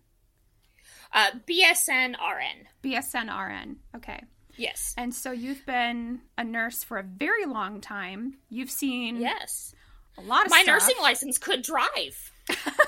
Uh, 1.13 1.31
BSN 1.49 2.15
RN. 2.21 2.67
BSN 2.83 3.29
RN. 3.31 3.77
Okay. 3.95 4.21
Yes. 4.57 4.95
And 4.99 5.15
so 5.15 5.33
you've 5.33 5.65
been 5.67 6.21
a 6.37 6.45
nurse 6.45 6.83
for 6.83 6.99
a 6.99 7.03
very 7.03 7.47
long 7.47 7.81
time. 7.81 8.39
You've 8.51 8.71
seen 8.71 9.17
Yes. 9.21 9.75
a 10.19 10.23
lot 10.23 10.47
of 10.47 10.51
My 10.51 10.63
stuff. 10.63 10.75
nursing 10.75 10.97
license 11.01 11.39
could 11.39 11.63
drive. 11.63 12.33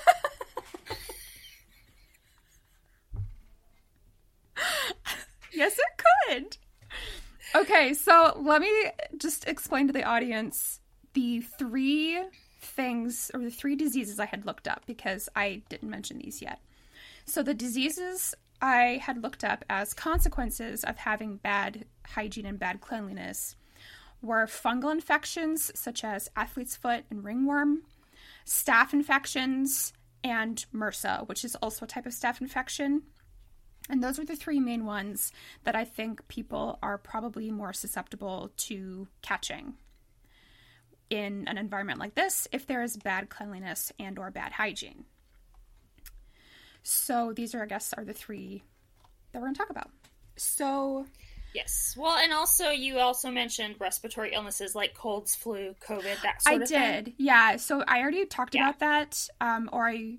Yes, 5.58 5.76
it 5.76 6.04
could. 6.28 6.56
Okay, 7.52 7.92
so 7.92 8.40
let 8.40 8.60
me 8.60 8.70
just 9.16 9.48
explain 9.48 9.88
to 9.88 9.92
the 9.92 10.04
audience 10.04 10.78
the 11.14 11.40
three 11.40 12.22
things 12.60 13.28
or 13.34 13.40
the 13.40 13.50
three 13.50 13.74
diseases 13.74 14.20
I 14.20 14.26
had 14.26 14.46
looked 14.46 14.68
up 14.68 14.84
because 14.86 15.28
I 15.34 15.62
didn't 15.68 15.90
mention 15.90 16.18
these 16.18 16.40
yet. 16.40 16.60
So 17.24 17.42
the 17.42 17.54
diseases 17.54 18.36
I 18.62 19.00
had 19.02 19.20
looked 19.20 19.42
up 19.42 19.64
as 19.68 19.94
consequences 19.94 20.84
of 20.84 20.96
having 20.96 21.38
bad 21.38 21.86
hygiene 22.06 22.46
and 22.46 22.58
bad 22.58 22.80
cleanliness 22.80 23.56
were 24.22 24.46
fungal 24.46 24.92
infections 24.92 25.72
such 25.74 26.04
as 26.04 26.30
athlete's 26.36 26.76
foot 26.76 27.04
and 27.10 27.24
ringworm, 27.24 27.82
staph 28.46 28.92
infections, 28.92 29.92
and 30.22 30.66
MRSA, 30.72 31.26
which 31.26 31.44
is 31.44 31.56
also 31.56 31.84
a 31.84 31.88
type 31.88 32.06
of 32.06 32.12
staph 32.12 32.40
infection. 32.40 33.02
And 33.88 34.02
those 34.02 34.18
are 34.18 34.25
the 34.25 34.37
three 34.37 34.61
main 34.61 34.85
ones 34.85 35.33
that 35.64 35.75
I 35.75 35.85
think 35.85 36.26
people 36.28 36.78
are 36.83 36.99
probably 36.99 37.50
more 37.50 37.73
susceptible 37.73 38.52
to 38.59 39.09
catching 39.23 39.75
in 41.11 41.49
an 41.49 41.57
environment 41.57 41.99
like 41.99 42.14
this 42.14 42.47
if 42.52 42.66
there 42.66 42.83
is 42.83 42.97
bad 42.99 43.30
cleanliness 43.30 43.90
and 43.99 44.18
or 44.18 44.30
bad 44.30 44.52
hygiene. 44.52 45.04
So 46.83 47.33
these 47.35 47.54
are 47.54 47.62
I 47.62 47.66
guess 47.66 47.92
are 47.95 48.04
the 48.04 48.12
three 48.12 48.62
that 49.33 49.38
we're 49.40 49.47
going 49.47 49.54
to 49.54 49.59
talk 49.59 49.71
about. 49.71 49.90
So 50.37 51.07
Yes. 51.54 51.95
Well, 51.97 52.18
and 52.18 52.33
also 52.33 52.68
you 52.71 52.99
also 52.99 53.30
mentioned 53.30 53.76
respiratory 53.78 54.35
illnesses 54.35 54.75
like 54.75 54.92
colds, 54.95 55.35
flu, 55.35 55.75
COVID, 55.80 56.21
that 56.23 56.42
sort 56.42 56.61
I 56.61 56.62
of 56.62 56.68
thing. 56.68 56.78
I 56.83 57.00
did. 57.00 57.14
Yeah, 57.16 57.57
so 57.57 57.83
I 57.88 58.00
already 58.00 58.26
talked 58.26 58.54
Yeah. 58.54 58.68
about 58.68 58.80
that 58.80 59.28
um 59.40 59.71
or 59.73 59.88
I 59.88 60.18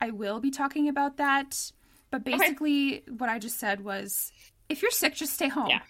I 0.00 0.10
will 0.10 0.40
be 0.40 0.50
talking 0.50 0.88
about 0.88 1.16
that. 1.16 1.72
But 2.10 2.24
basically 2.24 3.02
what 3.18 3.28
I 3.28 3.38
just 3.38 3.58
said 3.58 3.84
was 3.84 4.32
if 4.68 4.82
you're 4.82 4.90
sick 4.90 5.14
just 5.14 5.34
stay 5.34 5.48
home. 5.48 5.68
Yeah. 5.68 5.80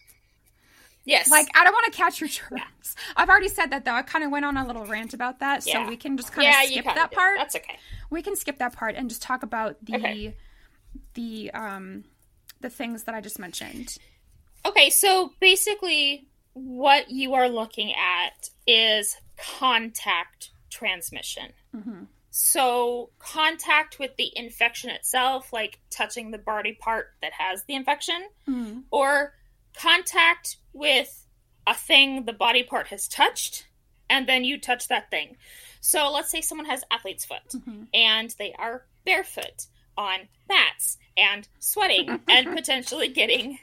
Yes. 1.05 1.31
Like 1.31 1.47
I 1.55 1.63
don't 1.63 1.73
want 1.73 1.93
to 1.93 1.97
catch 1.97 2.21
your 2.21 2.29
germs. 2.29 2.97
I've 3.17 3.29
already 3.29 3.49
said 3.49 3.71
that 3.71 3.85
though. 3.85 3.93
I 3.93 4.03
kind 4.03 4.25
of 4.25 4.31
went 4.31 4.45
on 4.45 4.57
a 4.57 4.67
little 4.67 4.85
rant 4.85 5.15
about 5.15 5.39
that, 5.39 5.63
so 5.63 5.87
we 5.89 5.97
can 5.97 6.17
just 6.17 6.33
kind 6.33 6.49
of 6.49 6.55
you 6.71 6.81
skip 6.81 6.85
that 6.87 7.13
part. 7.13 7.39
That's 7.39 7.55
okay. 7.57 7.79
We 8.11 8.23
can 8.23 8.35
skip 8.35 8.59
that 8.59 8.73
part 8.75 8.97
and 8.97 9.09
just 9.09 9.23
talk 9.23 9.43
about 9.45 9.77
the 9.85 9.95
Okay. 9.97 10.37
the 11.15 11.51
um 11.53 12.05
the 12.61 12.71
things 12.71 13.05
that 13.05 13.15
I 13.15 13.21
just 13.21 13.39
mentioned. 13.39 13.99
Okay, 14.65 14.91
so 14.91 15.33
basically, 15.39 16.27
what 16.55 17.09
you 17.11 17.35
are 17.35 17.49
looking 17.49 17.93
at 17.95 18.51
is 18.67 19.17
contact 19.37 20.51
transmission. 20.71 21.53
hmm 21.73 22.05
So, 22.39 23.09
contact 23.19 23.99
with 23.99 24.15
the 24.19 24.31
infection 24.37 24.91
itself, 24.91 25.55
like 25.55 25.79
touching 25.89 26.33
the 26.33 26.39
body 26.39 26.77
part 26.79 27.15
that 27.23 27.33
has 27.33 27.65
the 27.65 27.75
infection, 27.75 28.23
mm 28.47 28.83
or 28.91 29.33
contact 29.75 30.59
with 30.75 31.27
a 31.67 31.73
thing 31.73 32.27
the 32.27 32.35
body 32.35 32.63
part 32.63 32.89
has 32.89 33.09
touched, 33.09 33.69
and 34.11 34.29
then 34.29 34.45
you 34.45 34.61
touch 34.61 34.89
that 34.89 35.11
thing. 35.11 35.39
So, 35.81 36.13
let's 36.13 36.31
say 36.31 36.43
someone 36.43 36.67
has 36.67 36.85
athlete's 36.91 37.25
foot 37.25 37.55
hmm 37.65 37.85
and 37.95 38.35
they 38.39 38.53
are 38.59 38.85
barefoot 39.07 39.69
on 39.97 40.29
mats 40.47 40.99
and 41.17 41.49
sweating 41.59 42.21
and 42.29 42.55
potentially 42.55 43.09
getting 43.09 43.59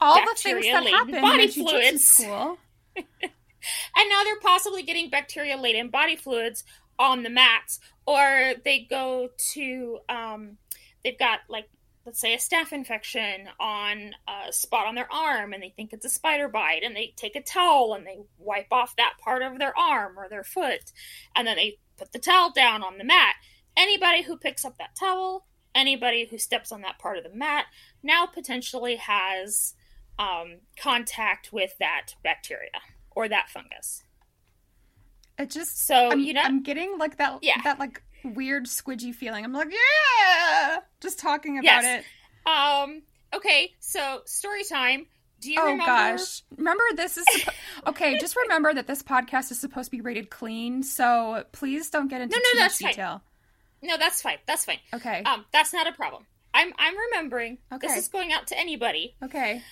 All 0.00 0.16
the 0.16 0.34
things 0.34 0.66
that 0.66 0.86
happen 0.88 1.14
in 1.14 1.22
body 1.22 1.46
jiu-jitsu 1.46 1.68
fluids. 1.68 2.04
school. 2.08 2.58
and 2.96 4.08
now 4.08 4.24
they're 4.24 4.40
possibly 4.40 4.82
getting 4.82 5.08
bacteria 5.08 5.56
laden 5.56 5.88
body 5.88 6.16
fluids 6.16 6.64
on 7.00 7.24
the 7.24 7.30
mats 7.30 7.80
or 8.06 8.52
they 8.64 8.86
go 8.88 9.28
to 9.54 9.98
um, 10.08 10.58
they've 11.02 11.18
got 11.18 11.40
like 11.48 11.66
let's 12.06 12.20
say 12.20 12.34
a 12.34 12.38
staph 12.38 12.72
infection 12.72 13.48
on 13.58 14.12
a 14.28 14.52
spot 14.52 14.86
on 14.86 14.94
their 14.94 15.12
arm 15.12 15.52
and 15.52 15.62
they 15.62 15.70
think 15.70 15.92
it's 15.92 16.04
a 16.04 16.10
spider 16.10 16.48
bite 16.48 16.82
and 16.84 16.94
they 16.94 17.12
take 17.16 17.34
a 17.34 17.42
towel 17.42 17.94
and 17.94 18.06
they 18.06 18.18
wipe 18.38 18.72
off 18.72 18.94
that 18.96 19.14
part 19.18 19.42
of 19.42 19.58
their 19.58 19.76
arm 19.76 20.18
or 20.18 20.28
their 20.28 20.44
foot 20.44 20.92
and 21.34 21.46
then 21.46 21.56
they 21.56 21.78
put 21.96 22.12
the 22.12 22.18
towel 22.18 22.50
down 22.50 22.82
on 22.82 22.98
the 22.98 23.04
mat. 23.04 23.34
Anybody 23.76 24.22
who 24.22 24.36
picks 24.36 24.64
up 24.64 24.78
that 24.78 24.96
towel 24.98 25.46
anybody 25.74 26.26
who 26.26 26.38
steps 26.38 26.72
on 26.72 26.82
that 26.82 26.98
part 26.98 27.16
of 27.16 27.24
the 27.24 27.36
mat 27.36 27.66
now 28.02 28.26
potentially 28.26 28.96
has 28.96 29.74
um, 30.18 30.58
contact 30.78 31.52
with 31.52 31.76
that 31.78 32.14
bacteria 32.22 32.80
or 33.10 33.28
that 33.28 33.48
fungus 33.48 34.02
It 35.40 35.50
just 35.50 35.86
so 35.86 36.10
I'm, 36.12 36.20
you 36.20 36.32
know 36.34 36.42
I'm 36.42 36.62
getting 36.62 36.98
like 36.98 37.16
that 37.18 37.38
Yeah. 37.42 37.60
that 37.64 37.78
like 37.78 38.02
weird 38.24 38.66
squidgy 38.66 39.14
feeling. 39.14 39.44
I'm 39.44 39.52
like, 39.52 39.72
yeah, 39.72 40.78
just 41.00 41.18
talking 41.18 41.58
about 41.58 41.82
Yes. 41.82 42.04
it. 42.46 42.50
um 42.50 43.02
okay 43.34 43.72
so 43.78 44.20
story 44.26 44.64
time 44.64 45.06
do 45.40 45.52
you 45.52 45.58
oh 45.60 45.64
remember 45.70 45.84
gosh 45.86 46.42
remember 46.56 46.82
this 46.96 47.16
is 47.16 47.24
suppo- 47.28 47.54
okay 47.86 48.18
just 48.18 48.34
remember 48.36 48.74
that 48.74 48.86
this 48.88 49.02
podcast 49.02 49.50
is 49.52 49.58
supposed 49.60 49.86
to 49.86 49.96
be 49.96 50.00
rated 50.00 50.30
clean 50.30 50.82
so 50.82 51.44
please 51.52 51.90
don't 51.90 52.08
get 52.08 52.20
into 52.20 52.34
No, 52.36 52.38
no, 52.38 52.50
too 52.52 52.58
much 52.58 52.64
that's 52.70 52.80
fine. 52.80 52.90
detail 52.90 53.22
no 53.82 53.96
that's 53.98 54.20
fine 54.22 54.38
that's 54.46 54.64
fine 54.64 54.78
okay 54.92 55.22
um 55.24 55.44
that's 55.52 55.72
not 55.72 55.86
a 55.86 55.92
problem 55.92 56.26
i'm 56.54 56.72
i'm 56.78 56.94
remembering 57.12 57.58
Okay. 57.72 57.86
this 57.86 57.96
is 57.98 58.08
going 58.08 58.32
out 58.32 58.48
to 58.48 58.58
anybody 58.58 59.14
okay 59.22 59.62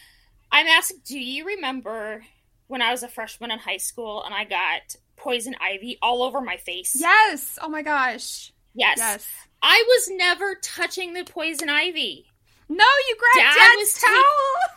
i'm 0.52 0.66
asking 0.68 0.98
do 1.04 1.18
you 1.18 1.44
remember 1.46 2.22
when 2.68 2.80
i 2.80 2.92
was 2.92 3.02
a 3.02 3.08
freshman 3.08 3.50
in 3.50 3.58
high 3.58 3.76
school 3.78 4.22
and 4.24 4.32
i 4.32 4.44
got 4.44 4.94
poison 5.18 5.54
ivy 5.60 5.98
all 6.02 6.22
over 6.22 6.40
my 6.40 6.56
face. 6.56 6.96
Yes. 6.98 7.58
Oh 7.62 7.68
my 7.68 7.82
gosh. 7.82 8.52
Yes, 8.74 8.98
yes. 8.98 9.26
I 9.62 9.84
was 9.86 10.10
never 10.16 10.54
touching 10.62 11.14
the 11.14 11.24
poison 11.24 11.68
ivy. 11.68 12.26
No 12.68 12.84
you 13.08 13.16
grabbed 13.16 13.54
Dad 13.54 13.76
dad's 13.76 14.00
towel. 14.00 14.22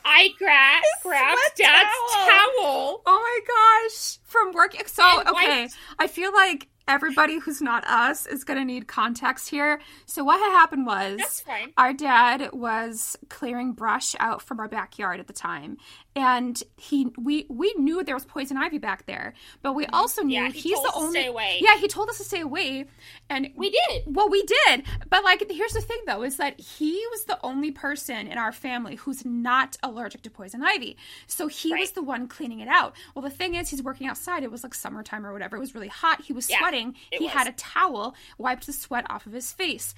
i 0.05 0.29
gra- 0.37 0.81
grabbed 1.03 1.39
dad's 1.57 1.89
towel. 2.13 2.27
towel. 2.27 3.01
Oh 3.05 3.19
my 3.45 3.89
gosh. 3.89 4.17
From 4.23 4.53
work? 4.53 4.75
So 4.87 5.03
okay. 5.27 5.67
i 5.99 6.07
feel 6.07 6.33
like 6.33 6.67
everybody 6.87 7.39
who's 7.39 7.61
not 7.61 7.85
us 7.87 8.25
is 8.25 8.43
gonna 8.43 8.65
need 8.65 8.87
context 8.87 9.49
here. 9.49 9.79
So 10.05 10.23
what 10.23 10.39
had 10.39 10.51
happened 10.51 10.85
was 10.85 11.43
our 11.77 11.93
dad 11.93 12.49
was 12.53 13.15
clearing 13.29 13.73
brush 13.73 14.15
out 14.19 14.41
from 14.41 14.59
our 14.59 14.67
backyard 14.67 15.19
at 15.19 15.27
the 15.27 15.33
time. 15.33 15.77
And 16.15 16.61
he 16.75 17.07
we 17.17 17.45
we 17.49 17.73
knew 17.77 18.03
there 18.03 18.15
was 18.15 18.25
poison 18.25 18.57
ivy 18.57 18.77
back 18.79 19.05
there 19.05 19.33
but 19.61 19.73
we 19.73 19.85
also 19.87 20.21
knew 20.23 20.31
Mm-hmm. 20.31 20.45
Yeah, 20.45 20.51
he 20.51 20.59
he's 20.61 20.73
told 20.75 20.85
the 20.85 20.89
us 20.89 20.93
to 20.95 20.99
only 21.01 21.19
stay 21.21 21.27
away. 21.27 21.57
yeah 21.61 21.77
he 21.77 21.87
told 21.87 22.09
us 22.09 22.17
to 22.17 22.23
stay 22.23 22.41
away 22.41 22.85
and 23.29 23.49
we 23.55 23.69
did. 23.69 24.03
Well 24.07 24.29
we 24.29 24.43
did. 24.43 24.83
But 25.09 25.23
like 25.23 25.49
here's 25.49 25.71
the 25.73 25.81
thing 25.81 25.99
though 26.07 26.23
is 26.23 26.37
that 26.37 26.59
he 26.59 26.91
was 27.11 27.25
the 27.25 27.39
only 27.43 27.71
person 27.71 28.27
in 28.27 28.37
our 28.37 28.51
family 28.51 28.95
who's 28.95 29.23
not 29.25 29.77
allergic 29.83 30.21
to 30.23 30.29
poison 30.29 30.61
ivy. 30.63 30.97
So 31.27 31.47
he 31.47 31.73
was 31.73 31.91
the 31.91 32.03
one 32.03 32.27
cleaning 32.27 32.59
it 32.59 32.67
out. 32.67 32.93
Well 33.15 33.23
the 33.23 33.29
thing 33.29 33.55
is 33.55 33.69
he's 33.69 33.83
working 33.83 34.07
outside. 34.07 34.43
It 34.43 34.51
was 34.51 34.63
like 34.63 34.73
summertime 34.73 35.25
or 35.25 35.31
whatever. 35.31 35.55
It 35.55 35.59
was 35.61 35.73
really 35.75 35.87
hot. 35.87 36.21
He 36.21 36.33
was 36.33 36.49
Yeah, 36.49 36.57
sweating 36.71 36.95
it 37.11 37.19
he 37.19 37.25
was. 37.25 37.33
had 37.33 37.47
a 37.47 37.51
towel 37.53 38.15
wiped 38.37 38.65
the 38.65 38.73
sweat 38.73 39.05
off 39.09 39.25
of 39.25 39.33
his 39.33 39.51
face 39.51 39.93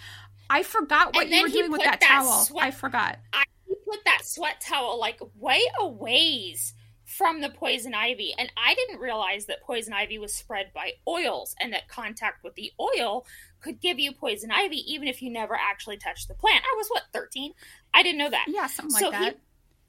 I 0.50 0.64
forgot 0.64 1.16
what 1.16 1.26
And 1.26 1.32
you 1.34 1.42
were 1.42 1.48
doing 1.48 1.72
with 1.72 1.82
that, 1.84 2.00
that 2.02 2.08
towel. 2.08 2.42
sweat- 2.44 2.66
I 2.66 2.72
forgot. 2.72 3.18
I 3.32 3.44
put 3.86 4.04
that 4.06 4.22
sweat 4.26 4.60
towel 4.62 5.00
like 5.00 5.20
way 5.40 5.62
a 5.80 5.88
ways 5.88 6.74
from 7.06 7.42
the 7.42 7.50
poison 7.50 7.94
ivy, 7.94 8.34
and 8.38 8.52
I 8.58 8.74
didn't 8.76 9.00
realize 9.00 9.46
that 9.46 9.62
poison 9.62 9.94
ivy 9.94 10.18
was 10.20 10.34
spread 10.34 10.72
by 10.74 10.94
oils, 11.08 11.56
and 11.60 11.72
that 11.74 11.88
contact 11.88 12.44
with 12.44 12.56
the 12.56 12.72
oil 12.80 13.26
could 13.62 13.80
give 13.80 14.00
you 14.00 14.12
poison 14.12 14.52
ivy 14.52 14.78
even 14.92 15.08
if 15.08 15.22
you 15.22 15.30
never 15.32 15.56
actually 15.56 15.98
touched 15.98 16.28
the 16.28 16.34
plant. 16.36 16.64
I 16.66 16.76
was 16.76 16.88
what 16.90 17.04
thirteen? 17.14 17.54
I 17.94 18.04
didn't 18.04 18.18
know 18.20 18.30
that. 18.32 18.46
Yeah, 18.48 18.68
something 18.68 18.98
So 19.00 19.10
like 19.10 19.20
he- 19.20 19.26
that. 19.26 19.38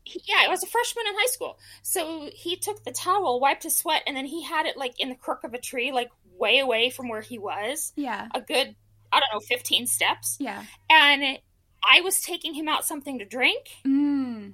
He- 0.05 0.23
yeah, 0.27 0.43
I 0.47 0.49
was 0.49 0.63
a 0.63 0.67
freshman 0.67 1.07
in 1.09 1.15
high 1.15 1.27
school. 1.27 1.59
So 1.83 2.29
he 2.33 2.57
took 2.57 2.85
the 2.85 2.93
towel, 2.93 3.41
wiped 3.41 3.63
his 3.65 3.75
sweat, 3.77 4.03
and 4.07 4.15
then 4.17 4.27
he 4.27 4.43
had 4.43 4.67
it 4.67 4.77
like 4.77 5.01
in 5.01 5.09
the 5.09 5.15
crook 5.17 5.45
of 5.45 5.53
a 5.55 5.59
tree, 5.59 5.93
like 5.93 6.11
way 6.39 6.59
away 6.59 6.91
from 6.91 7.09
where 7.09 7.21
he 7.21 7.39
was, 7.39 7.93
yeah, 7.97 8.29
a 8.35 8.41
good 8.41 8.75
I 9.13 9.21
don't 9.21 9.33
know, 9.33 9.41
fifteen 9.41 9.87
steps 9.87 10.37
yeah. 10.41 10.65
and 10.91 11.39
I 11.89 12.01
was 12.01 12.21
taking 12.21 12.55
him 12.55 12.69
out 12.69 12.85
something 12.85 13.19
to 13.19 13.25
drink. 13.25 13.69
Mm. 13.87 14.53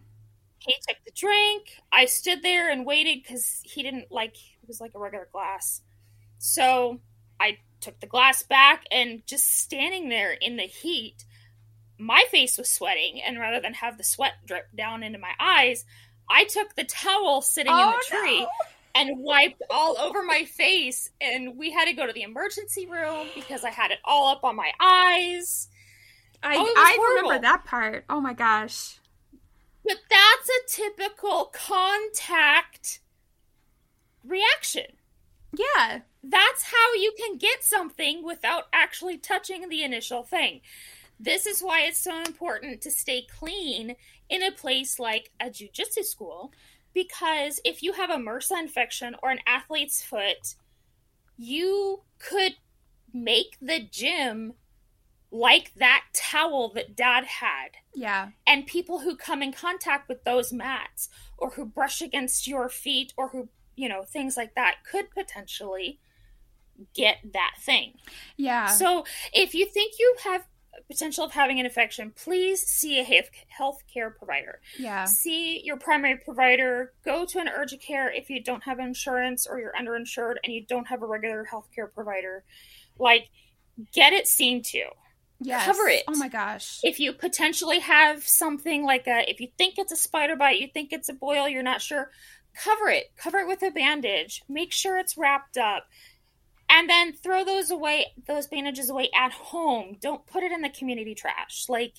He 0.58 0.74
took 0.86 0.96
the 1.04 1.12
drink. 1.14 1.80
I 1.90 2.04
stood 2.04 2.42
there 2.42 2.70
and 2.70 2.84
waited 2.84 3.22
because 3.22 3.60
he 3.64 3.82
didn't 3.82 4.10
like 4.10 4.34
it 4.34 4.68
was 4.68 4.80
like 4.80 4.92
a 4.94 4.98
regular 4.98 5.28
glass. 5.32 5.80
So 6.38 7.00
I 7.38 7.58
took 7.80 7.98
the 8.00 8.06
glass 8.06 8.42
back 8.42 8.84
and 8.90 9.26
just 9.26 9.58
standing 9.58 10.08
there 10.10 10.32
in 10.32 10.56
the 10.56 10.64
heat, 10.64 11.24
my 11.98 12.24
face 12.30 12.58
was 12.58 12.68
sweating, 12.68 13.20
and 13.22 13.38
rather 13.38 13.60
than 13.60 13.74
have 13.74 13.96
the 13.96 14.04
sweat 14.04 14.34
drip 14.46 14.66
down 14.74 15.02
into 15.02 15.18
my 15.18 15.32
eyes, 15.38 15.84
I 16.28 16.44
took 16.44 16.74
the 16.74 16.84
towel 16.84 17.40
sitting 17.42 17.72
in 17.72 17.78
Oh, 17.78 17.98
the 18.10 18.16
tree 18.16 18.40
no. 18.40 18.48
And 18.94 19.18
wiped 19.18 19.62
all 19.70 19.98
over 19.98 20.22
my 20.22 20.44
face. 20.44 21.10
And 21.20 21.56
we 21.56 21.70
had 21.70 21.86
to 21.86 21.92
go 21.92 22.06
to 22.06 22.12
the 22.12 22.22
emergency 22.22 22.86
room 22.86 23.28
because 23.34 23.64
I 23.64 23.70
had 23.70 23.90
it 23.90 23.98
all 24.04 24.28
up 24.28 24.44
on 24.44 24.56
my 24.56 24.72
eyes. 24.80 25.68
I, 26.42 26.56
Oh, 26.56 26.74
I 26.76 27.14
remember 27.16 27.40
that 27.42 27.64
part. 27.64 28.04
Oh 28.08 28.20
my 28.20 28.32
gosh. 28.32 28.98
But 29.84 29.96
that's 30.08 30.48
a 30.48 30.82
typical 30.82 31.52
contact 31.52 33.00
reaction. 34.24 34.86
Yeah. 35.56 36.00
That's 36.22 36.62
how 36.64 36.94
you 36.94 37.12
can 37.18 37.38
get 37.38 37.64
something 37.64 38.22
without 38.22 38.64
actually 38.72 39.18
touching 39.18 39.68
the 39.68 39.82
initial 39.82 40.22
thing. 40.22 40.60
This 41.18 41.46
is 41.46 41.60
why 41.60 41.82
it's 41.82 42.02
so 42.02 42.18
important 42.22 42.80
to 42.82 42.90
stay 42.90 43.26
clean 43.38 43.96
in 44.28 44.42
a 44.42 44.52
place 44.52 44.98
like 44.98 45.30
a 45.40 45.46
jujitsu 45.46 46.04
school 46.04 46.52
because 46.94 47.60
if 47.64 47.82
you 47.82 47.92
have 47.92 48.10
a 48.10 48.14
MRSA 48.16 48.58
infection 48.60 49.14
or 49.22 49.30
an 49.30 49.40
athlete's 49.46 50.02
foot, 50.02 50.54
you 51.36 52.02
could 52.18 52.52
make 53.12 53.56
the 53.60 53.80
gym 53.80 54.54
like 55.32 55.72
that 55.76 56.04
towel 56.12 56.72
that 56.74 56.96
dad 56.96 57.24
had 57.24 57.70
Yeah. 57.94 58.30
and 58.46 58.66
people 58.66 58.98
who 59.00 59.16
come 59.16 59.42
in 59.42 59.52
contact 59.52 60.08
with 60.08 60.24
those 60.24 60.52
mats 60.52 61.08
or 61.38 61.50
who 61.50 61.64
brush 61.64 62.02
against 62.02 62.46
your 62.48 62.68
feet 62.68 63.12
or 63.16 63.28
who 63.28 63.48
you 63.76 63.88
know 63.88 64.02
things 64.02 64.36
like 64.36 64.54
that 64.56 64.78
could 64.84 65.08
potentially 65.12 66.00
get 66.94 67.18
that 67.32 67.54
thing 67.60 67.94
Yeah. 68.36 68.66
so 68.66 69.04
if 69.32 69.54
you 69.54 69.66
think 69.66 69.94
you 70.00 70.16
have 70.24 70.46
potential 70.88 71.24
of 71.24 71.32
having 71.32 71.58
an 71.60 71.66
infection 71.66 72.12
please 72.16 72.60
see 72.60 73.00
a 73.00 73.22
health 73.48 73.82
care 73.92 74.10
provider 74.10 74.60
yeah. 74.78 75.04
see 75.04 75.60
your 75.64 75.76
primary 75.76 76.16
provider 76.16 76.92
go 77.04 77.24
to 77.24 77.38
an 77.38 77.48
urgent 77.48 77.80
care 77.82 78.10
if 78.12 78.30
you 78.30 78.42
don't 78.42 78.62
have 78.64 78.78
insurance 78.78 79.46
or 79.46 79.58
you're 79.58 79.72
underinsured 79.80 80.34
and 80.44 80.52
you 80.52 80.64
don't 80.66 80.86
have 80.88 81.02
a 81.02 81.06
regular 81.06 81.44
health 81.44 81.68
care 81.74 81.86
provider 81.86 82.44
like 82.98 83.28
get 83.92 84.12
it 84.12 84.26
seen 84.26 84.62
to 84.62 84.84
Yes. 85.42 85.64
cover 85.64 85.88
it. 85.88 86.02
Oh 86.06 86.16
my 86.18 86.28
gosh. 86.28 86.80
if 86.82 87.00
you 87.00 87.14
potentially 87.14 87.78
have 87.78 88.26
something 88.28 88.84
like 88.84 89.06
a 89.06 89.24
if 89.30 89.40
you 89.40 89.48
think 89.56 89.76
it's 89.78 89.90
a 89.92 89.96
spider 89.96 90.36
bite 90.36 90.60
you 90.60 90.68
think 90.68 90.92
it's 90.92 91.08
a 91.08 91.14
boil 91.14 91.48
you're 91.48 91.62
not 91.62 91.80
sure 91.80 92.10
cover 92.54 92.88
it 92.90 93.06
cover 93.16 93.38
it 93.38 93.46
with 93.48 93.62
a 93.62 93.70
bandage 93.70 94.42
make 94.50 94.70
sure 94.72 94.98
it's 94.98 95.16
wrapped 95.16 95.56
up 95.56 95.86
and 96.70 96.88
then 96.88 97.12
throw 97.12 97.44
those 97.44 97.70
away 97.70 98.06
those 98.26 98.46
bandages 98.46 98.88
away 98.88 99.10
at 99.14 99.32
home. 99.32 99.96
Don't 100.00 100.26
put 100.26 100.42
it 100.42 100.52
in 100.52 100.62
the 100.62 100.70
community 100.70 101.14
trash. 101.14 101.66
Like 101.68 101.94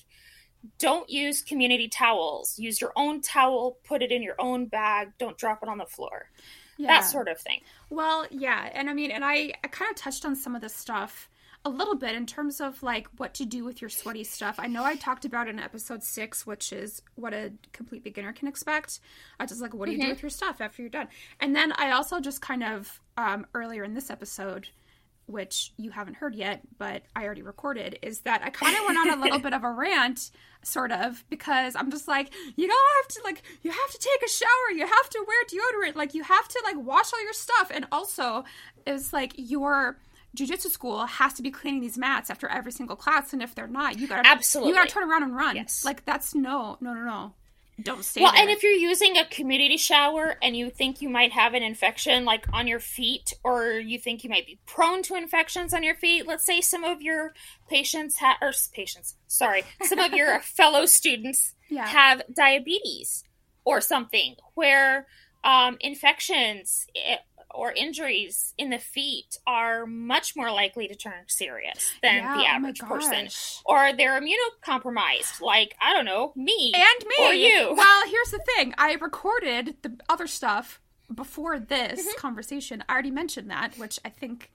don't 0.78 1.08
use 1.10 1.42
community 1.42 1.88
towels. 1.88 2.58
Use 2.58 2.80
your 2.80 2.92
own 2.96 3.20
towel 3.20 3.78
put 3.84 4.02
it 4.02 4.10
in 4.10 4.22
your 4.22 4.36
own 4.38 4.66
bag. 4.66 5.12
Don't 5.18 5.36
drop 5.36 5.62
it 5.62 5.68
on 5.68 5.78
the 5.78 5.86
floor. 5.86 6.30
Yeah. 6.78 6.88
that 6.88 7.00
sort 7.00 7.28
of 7.28 7.38
thing. 7.38 7.60
Well, 7.90 8.26
yeah, 8.30 8.70
and 8.72 8.88
I 8.88 8.94
mean, 8.94 9.10
and 9.10 9.24
I, 9.24 9.52
I 9.62 9.68
kind 9.68 9.90
of 9.90 9.96
touched 9.96 10.24
on 10.24 10.34
some 10.34 10.56
of 10.56 10.62
this 10.62 10.74
stuff 10.74 11.28
a 11.64 11.70
little 11.70 11.94
bit 11.94 12.14
in 12.14 12.26
terms 12.26 12.60
of 12.60 12.82
like 12.82 13.06
what 13.16 13.34
to 13.34 13.44
do 13.44 13.64
with 13.64 13.80
your 13.80 13.88
sweaty 13.88 14.24
stuff. 14.24 14.56
I 14.58 14.66
know 14.66 14.84
I 14.84 14.96
talked 14.96 15.24
about 15.24 15.48
in 15.48 15.60
episode 15.60 16.02
six, 16.02 16.44
which 16.46 16.72
is 16.72 17.02
what 17.14 17.32
a 17.32 17.52
complete 17.72 18.02
beginner 18.02 18.32
can 18.32 18.48
expect. 18.48 18.98
I 19.38 19.46
just 19.46 19.60
like, 19.60 19.72
what 19.72 19.86
do 19.86 19.92
you 19.92 20.02
do 20.02 20.08
with 20.08 20.22
your 20.22 20.30
stuff 20.30 20.60
after 20.60 20.82
you're 20.82 20.90
done? 20.90 21.08
And 21.38 21.54
then 21.54 21.72
I 21.72 21.92
also 21.92 22.20
just 22.20 22.40
kind 22.40 22.64
of 22.64 23.00
um, 23.16 23.46
earlier 23.54 23.84
in 23.84 23.94
this 23.94 24.10
episode, 24.10 24.68
which 25.26 25.72
you 25.76 25.90
haven't 25.90 26.14
heard 26.14 26.34
yet, 26.34 26.62
but 26.78 27.02
I 27.14 27.24
already 27.24 27.42
recorded, 27.42 27.96
is 28.02 28.20
that 28.20 28.42
I 28.42 28.50
kind 28.50 28.76
of 28.76 28.84
went 28.84 28.98
on 28.98 29.18
a 29.18 29.22
little 29.22 29.38
bit 29.40 29.54
of 29.54 29.62
a 29.62 29.70
rant, 29.70 30.32
sort 30.62 30.90
of, 30.90 31.24
because 31.30 31.76
I'm 31.76 31.92
just 31.92 32.08
like, 32.08 32.34
you 32.56 32.66
don't 32.66 32.88
have 32.96 33.08
to 33.08 33.20
like, 33.24 33.42
you 33.62 33.70
have 33.70 33.90
to 33.92 33.98
take 33.98 34.28
a 34.28 34.30
shower, 34.30 34.72
you 34.74 34.84
have 34.84 35.10
to 35.10 35.24
wear 35.26 35.44
deodorant, 35.44 35.94
like 35.94 36.14
you 36.14 36.24
have 36.24 36.48
to 36.48 36.62
like 36.64 36.76
wash 36.76 37.12
all 37.12 37.22
your 37.22 37.32
stuff, 37.32 37.70
and 37.72 37.86
also 37.92 38.44
it's 38.84 39.12
like 39.12 39.32
your 39.36 39.96
jujitsu 40.36 40.68
school 40.70 41.04
has 41.06 41.32
to 41.34 41.42
be 41.42 41.50
cleaning 41.50 41.80
these 41.80 41.98
mats 41.98 42.30
after 42.30 42.48
every 42.48 42.72
single 42.72 42.96
class, 42.96 43.32
and 43.32 43.42
if 43.42 43.54
they're 43.54 43.66
not, 43.66 43.98
you 43.98 44.06
gotta 44.08 44.26
Absolutely. 44.28 44.70
you 44.70 44.76
gotta 44.76 44.90
turn 44.90 45.10
around 45.10 45.22
and 45.24 45.36
run. 45.36 45.56
Yes. 45.56 45.84
Like 45.84 46.04
that's 46.04 46.34
no, 46.34 46.76
no, 46.80 46.94
no, 46.94 47.04
no. 47.04 47.34
Don't 47.80 48.04
stay 48.04 48.20
Well, 48.20 48.32
there. 48.32 48.42
and 48.42 48.50
if 48.50 48.62
you're 48.62 48.72
using 48.72 49.16
a 49.16 49.24
community 49.24 49.78
shower 49.78 50.36
and 50.42 50.54
you 50.54 50.68
think 50.70 51.00
you 51.00 51.08
might 51.08 51.32
have 51.32 51.54
an 51.54 51.62
infection 51.62 52.24
like 52.24 52.44
on 52.52 52.66
your 52.66 52.78
feet, 52.78 53.32
or 53.42 53.72
you 53.72 53.98
think 53.98 54.22
you 54.22 54.30
might 54.30 54.46
be 54.46 54.58
prone 54.66 55.02
to 55.04 55.14
infections 55.14 55.72
on 55.72 55.82
your 55.82 55.94
feet, 55.94 56.26
let's 56.26 56.44
say 56.44 56.60
some 56.60 56.84
of 56.84 57.00
your 57.00 57.32
patients 57.68 58.18
ha- 58.18 58.36
or 58.42 58.52
patients, 58.72 59.16
sorry, 59.26 59.64
some 59.82 59.98
of 59.98 60.12
your 60.12 60.40
fellow 60.42 60.84
students 60.84 61.54
yeah, 61.70 61.86
have 61.86 62.22
diabetes 62.32 63.24
or 63.64 63.80
something 63.80 64.36
where 64.54 65.06
um, 65.42 65.76
infections 65.80 66.86
eh, 66.94 67.16
or 67.54 67.72
injuries 67.72 68.54
in 68.58 68.70
the 68.70 68.78
feet 68.78 69.38
are 69.46 69.86
much 69.86 70.34
more 70.36 70.50
likely 70.50 70.88
to 70.88 70.94
turn 70.94 71.24
serious 71.26 71.92
than 72.02 72.16
Yeah, 72.16 72.34
the 72.36 72.42
oh 72.42 72.46
average 72.46 72.80
person. 72.80 73.28
Or 73.64 73.92
they're 73.92 74.20
immunocompromised, 74.20 75.40
like, 75.40 75.74
I 75.80 75.92
don't 75.92 76.04
know, 76.04 76.32
me. 76.36 76.72
and 76.74 77.06
me 77.08 77.14
Or 77.26 77.32
you. 77.32 77.74
Well, 77.76 78.02
here's 78.08 78.30
the 78.30 78.40
thing: 78.56 78.74
I 78.78 78.94
recorded 78.94 79.76
the 79.82 79.98
other 80.08 80.26
stuff 80.26 80.80
before 81.14 81.58
this 81.58 82.00
Mm-hmm. 82.00 82.18
conversation. 82.20 82.82
I 82.88 82.92
already 82.92 83.10
mentioned 83.10 83.50
that, 83.50 83.76
which 83.78 83.98
I 84.04 84.08
think 84.08 84.50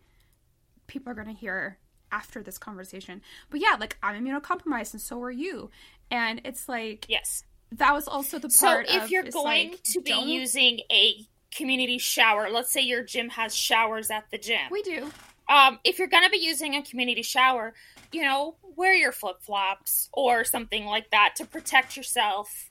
people 0.88 1.12
are 1.12 1.15
going 1.15 1.27
to 1.27 1.33
hear 1.33 1.77
after 2.12 2.41
this 2.41 2.57
conversation. 2.57 3.21
But 3.49 3.60
yeah, 3.62 3.75
like 3.79 3.97
I'm 4.01 4.23
immunocompromised, 4.25 4.93
and 4.93 5.01
so 5.01 5.21
are 5.21 5.31
you. 5.31 5.69
And 6.10 6.41
it's 6.45 6.69
like 6.69 7.05
yes. 7.10 7.43
that 7.73 7.93
was 7.93 8.07
also 8.07 8.38
the 8.39 8.47
part. 8.47 8.88
So 8.88 8.95
if 9.03 9.12
you're 9.12 9.23
going 9.23 9.71
like, 9.71 9.83
to 9.83 10.01
be 10.01 10.12
don't- 10.12 10.27
using 10.27 10.79
a 10.91 11.25
community 11.55 11.97
shower, 11.97 12.49
let's 12.49 12.71
say 12.71 12.81
your 12.81 13.03
gym 13.03 13.29
has 13.29 13.55
showers 13.55 14.10
at 14.10 14.29
the 14.31 14.38
gym. 14.38 14.67
we 14.71 14.81
do. 14.83 15.12
um, 15.49 15.79
if 15.83 15.97
you're 15.99 16.07
going 16.07 16.23
to 16.23 16.29
be 16.29 16.38
using 16.38 16.75
a 16.75 16.83
community 16.83 17.21
shower, 17.23 17.73
you 18.12 18.21
know, 18.21 18.55
wear 18.75 18.93
your 18.93 19.12
flip 19.12 19.41
flops 19.41 20.10
or 20.13 20.43
something 20.43 20.86
like 20.86 21.10
that 21.12 21.36
to 21.38 21.45
protect 21.45 21.97
yourself 21.97 22.69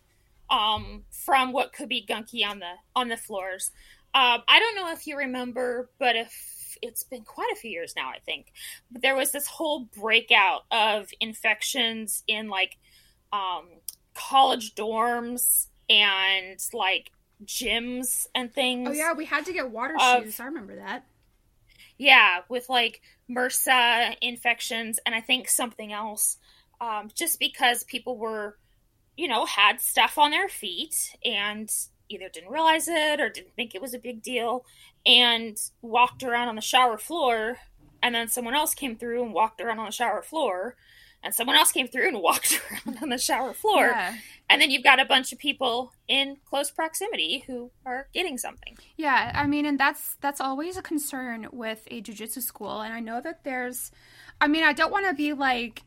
um, 0.51 1.03
from 1.11 1.53
what 1.53 1.73
could 1.73 1.89
be 1.89 2.05
gunky 2.09 2.47
on 2.47 2.61
the 2.61 2.73
on 2.95 3.09
the 3.09 3.17
floors. 3.17 3.73
Um, 4.15 4.43
I 4.49 4.59
don't 4.61 4.77
know 4.77 4.93
if 4.93 5.07
you 5.07 5.19
remember, 5.19 5.91
but 5.99 6.17
if 6.17 6.79
it's 6.81 7.03
been 7.03 7.23
quite 7.23 7.51
a 7.53 7.57
few 7.57 7.71
years 7.71 7.95
now, 7.97 8.09
I 8.09 8.19
think. 8.25 8.53
But 8.91 9.03
there 9.03 9.17
was 9.17 9.33
this 9.33 9.47
whole 9.47 9.89
breakout 9.99 10.63
of 10.71 11.11
infections 11.21 12.23
in 12.27 12.49
like 12.49 12.77
um, 13.33 13.67
college 14.15 14.75
dorms 14.75 15.67
and 15.91 16.59
like 16.73 17.11
gyms 17.45 18.27
and 18.35 18.53
things. 18.53 18.89
Oh 18.89 18.93
yeah, 18.93 19.13
we 19.13 19.25
had 19.25 19.45
to 19.47 19.53
get 19.53 19.71
water 19.71 19.95
Of- 20.01 20.25
shoes. 20.25 20.41
I 20.41 20.47
remember 20.47 20.77
that. 20.77 21.07
Yeah, 21.99 22.41
with 22.49 22.69
like 22.69 23.01
MRSA 23.31 24.17
infections 24.21 24.99
and 25.07 25.15
I 25.15 25.21
think 25.21 25.49
something 25.49 25.93
else. 25.93 26.39
Um, 26.81 27.09
just 27.15 27.41
because 27.41 27.85
people 27.85 28.19
were, 28.19 28.59
you 29.17 29.29
know, 29.29 29.47
had 29.47 29.81
stuff 29.81 30.19
on 30.19 30.31
their 30.31 30.49
feet 30.49 31.17
and 31.25 31.71
either 32.11 32.29
didn't 32.29 32.51
realize 32.51 32.87
it 32.87 33.19
or 33.21 33.31
didn't 33.31 33.55
think 33.57 33.75
it 33.75 33.81
was 33.81 33.95
a 33.95 33.99
big 33.99 34.23
deal 34.23 34.65
and 35.07 35.57
walked 35.81 36.23
around 36.23 36.49
on 36.49 36.55
the 36.57 36.61
shower 36.61 36.99
floor. 36.99 37.59
And 38.03 38.15
then 38.15 38.29
someone 38.29 38.55
else 38.55 38.75
came 38.75 38.97
through 38.97 39.23
and 39.25 39.33
walked 39.33 39.61
around 39.61 39.79
on 39.79 39.87
the 39.87 39.93
shower 39.93 40.23
floor. 40.23 40.77
And 41.23 41.35
someone 41.35 41.57
else 41.57 41.73
came 41.73 41.89
through 41.89 42.09
and 42.09 42.19
walked 42.23 42.61
around 42.71 42.99
on 43.03 43.09
the 43.09 43.19
shower 43.19 43.55
floor. 43.55 43.87
Yeah. 43.87 44.15
And 44.49 44.61
then 44.63 44.71
you've 44.71 44.85
got 44.85 45.01
a 45.01 45.05
bunch 45.05 45.33
of 45.33 45.39
people 45.39 45.93
in 46.09 46.37
close 46.45 46.71
proximity 46.71 47.45
who 47.47 47.73
are 47.85 48.09
getting 48.15 48.39
something. 48.39 48.79
Yeah, 48.97 49.33
I 49.35 49.47
mean, 49.47 49.67
and 49.67 49.79
that's 49.79 50.17
that's 50.21 50.41
always 50.41 50.77
a 50.77 50.83
concern 50.83 51.49
with 51.53 51.87
a 51.91 52.01
jujitsu 52.03 52.43
school, 52.43 52.81
and 52.81 52.93
I 52.95 53.01
know 53.01 53.21
that 53.21 53.45
there's, 53.45 53.91
I 54.41 54.49
mean, 54.49 54.65
I 54.65 54.73
don't 54.73 54.93
want 54.93 55.07
to 55.07 55.15
be 55.15 55.33
like, 55.35 55.83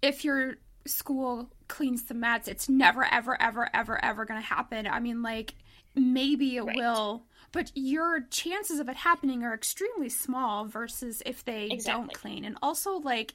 if 0.00 0.24
your 0.24 0.54
school 0.86 1.50
cleans 1.68 2.04
the 2.04 2.14
mats, 2.14 2.48
it's 2.48 2.68
never, 2.68 3.04
ever, 3.04 3.40
ever, 3.40 3.68
ever, 3.74 4.04
ever 4.04 4.24
going 4.24 4.40
to 4.40 4.46
happen. 4.46 4.86
I 4.86 5.00
mean, 5.00 5.22
like 5.22 5.54
maybe 5.94 6.56
it 6.56 6.66
Right. 6.66 6.76
will, 6.76 7.24
but 7.52 7.70
your 7.74 8.20
chances 8.30 8.80
of 8.80 8.88
it 8.88 8.96
happening 8.96 9.44
are 9.44 9.54
extremely 9.54 10.08
small 10.08 10.64
versus 10.66 11.22
if 11.26 11.44
they 11.44 11.74
don't 11.84 12.12
clean. 12.12 12.44
And 12.44 12.56
also, 12.62 12.94
like, 12.98 13.34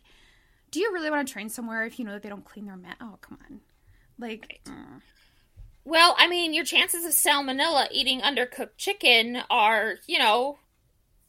do 0.72 0.80
you 0.80 0.94
really 0.94 1.12
want 1.12 1.28
to 1.28 1.34
train 1.34 1.50
somewhere 1.50 1.86
if 1.86 2.00
you 2.00 2.06
know 2.06 2.14
that 2.14 2.24
they 2.24 2.30
don't 2.30 2.46
clean 2.46 2.66
their 2.68 2.78
mat? 2.78 2.98
Oh, 3.02 3.18
come 3.22 3.40
on, 3.50 3.62
like. 4.20 4.62
mm. 4.66 5.02
Well, 5.86 6.16
I 6.18 6.28
mean, 6.28 6.54
your 6.54 6.66
chances 6.66 7.06
of 7.06 7.12
salmonella 7.14 7.88
eating 7.92 8.20
undercooked 8.20 8.78
chicken 8.78 9.42
are, 9.50 9.96
you 10.06 10.20
know, 10.20 10.60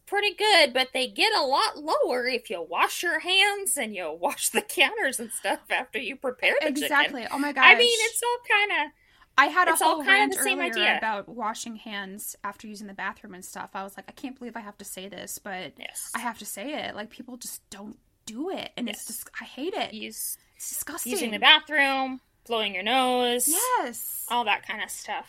pretty 0.04 0.34
good, 0.34 0.72
but 0.74 0.88
they 0.92 1.06
get 1.06 1.32
a 1.32 1.42
lot 1.42 1.78
lower 1.78 2.26
if 2.26 2.50
you 2.50 2.60
wash 2.68 3.04
your 3.04 3.20
hands 3.20 3.76
and 3.76 3.94
you 3.94 4.10
wash 4.20 4.48
the 4.48 4.62
counters 4.62 5.20
and 5.20 5.30
stuff 5.30 5.60
after 5.70 5.98
you 6.00 6.16
prepare 6.16 6.54
the 6.60 6.66
exactly. 6.68 7.22
chicken. 7.22 7.36
Oh 7.36 7.38
my 7.38 7.52
gosh! 7.52 7.66
I 7.66 7.78
mean, 7.78 7.98
it's 8.02 8.20
all 8.22 8.38
kind 8.50 8.86
of. 8.86 8.92
I 9.40 9.46
had 9.46 9.68
a 9.68 9.72
it's 9.72 9.80
whole 9.80 9.98
kind 9.98 10.08
rant 10.08 10.32
of 10.32 10.38
the 10.38 10.42
same 10.42 10.58
earlier 10.58 10.72
idea. 10.72 10.98
about 10.98 11.28
washing 11.28 11.76
hands 11.76 12.34
after 12.42 12.66
using 12.66 12.88
the 12.88 12.94
bathroom 12.94 13.34
and 13.34 13.44
stuff. 13.44 13.70
I 13.74 13.84
was 13.84 13.96
like, 13.96 14.06
I 14.08 14.12
can't 14.12 14.36
believe 14.36 14.56
I 14.56 14.60
have 14.60 14.76
to 14.78 14.84
say 14.84 15.08
this, 15.08 15.38
but 15.38 15.74
Yes. 15.78 16.10
I 16.16 16.18
have 16.18 16.38
to 16.40 16.44
say 16.44 16.74
it. 16.74 16.96
Like 16.96 17.10
people 17.10 17.36
just 17.36 17.62
don't 17.70 17.96
do 18.26 18.50
it, 18.50 18.70
and 18.76 18.88
it's 18.88 18.98
Yes. 19.02 19.06
just 19.06 19.30
I 19.40 19.44
hate 19.44 19.74
it. 19.74 19.94
Use 19.94 20.36
It's 20.56 20.70
disgusting. 20.70 21.12
using 21.12 21.30
the 21.30 21.38
bathroom, 21.38 22.20
blowing 22.48 22.74
your 22.74 22.82
nose. 22.82 23.46
Yes. 23.46 24.26
all 24.30 24.44
that 24.44 24.66
kind 24.66 24.82
of 24.82 24.90
stuff. 24.90 25.26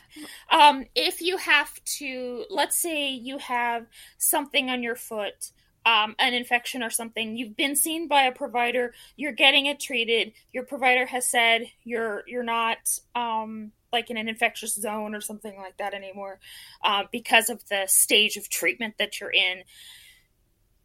Um, 0.51 0.85
if 0.95 1.21
you 1.21 1.37
have 1.37 1.71
to, 1.99 2.45
let's 2.49 2.77
say 2.77 3.09
you 3.09 3.37
have 3.37 3.85
something 4.17 4.69
on 4.69 4.83
your 4.83 4.95
foot, 4.95 5.51
um, 5.85 6.15
an 6.19 6.33
infection 6.33 6.83
or 6.83 6.89
something, 6.89 7.37
you've 7.37 7.55
been 7.55 7.75
seen 7.75 8.07
by 8.07 8.23
a 8.23 8.31
provider, 8.31 8.93
you're 9.15 9.31
getting 9.31 9.65
it 9.67 9.79
treated. 9.79 10.33
Your 10.51 10.63
provider 10.63 11.05
has 11.05 11.25
said 11.25 11.67
you're 11.83 12.23
you're 12.27 12.43
not 12.43 12.77
um, 13.15 13.71
like 13.91 14.09
in 14.09 14.17
an 14.17 14.27
infectious 14.27 14.75
zone 14.75 15.15
or 15.15 15.21
something 15.21 15.57
like 15.57 15.77
that 15.77 15.93
anymore 15.93 16.39
uh, 16.83 17.03
because 17.11 17.49
of 17.49 17.67
the 17.69 17.85
stage 17.87 18.35
of 18.37 18.49
treatment 18.49 18.95
that 18.99 19.19
you're 19.19 19.31
in. 19.31 19.63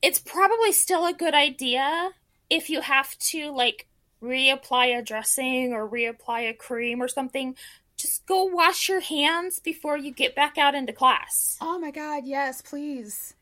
It's 0.00 0.18
probably 0.18 0.72
still 0.72 1.06
a 1.06 1.12
good 1.12 1.34
idea 1.34 2.10
if 2.50 2.70
you 2.70 2.80
have 2.80 3.18
to 3.18 3.50
like 3.50 3.86
reapply 4.24 4.98
a 4.98 5.02
dressing 5.02 5.72
or 5.72 5.88
reapply 5.88 6.48
a 6.48 6.54
cream 6.54 7.02
or 7.02 7.08
something 7.08 7.54
just 7.96 8.26
go 8.26 8.44
wash 8.44 8.88
your 8.88 9.00
hands 9.00 9.60
before 9.60 9.96
you 9.96 10.12
get 10.12 10.34
back 10.34 10.58
out 10.58 10.74
into 10.74 10.92
class. 10.92 11.56
Oh 11.60 11.78
my 11.78 11.90
god, 11.90 12.24
yes, 12.26 12.60
please. 12.62 13.34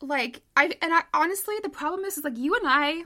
Like 0.00 0.42
I 0.56 0.70
and 0.80 0.94
I 0.94 1.02
honestly 1.12 1.56
the 1.62 1.68
problem 1.68 2.04
is, 2.04 2.18
is 2.18 2.24
like 2.24 2.38
you 2.38 2.54
and 2.54 2.66
I 2.66 3.04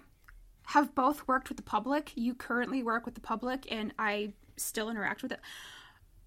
have 0.67 0.95
both 0.95 1.27
worked 1.27 1.49
with 1.49 1.57
the 1.57 1.63
public. 1.63 2.13
You 2.15 2.35
currently 2.35 2.83
work 2.83 3.05
with 3.05 3.15
the 3.15 3.21
public 3.21 3.67
and 3.71 3.93
I 3.99 4.35
still 4.57 4.91
interact 4.91 5.23
with 5.23 5.33
it. 5.33 5.41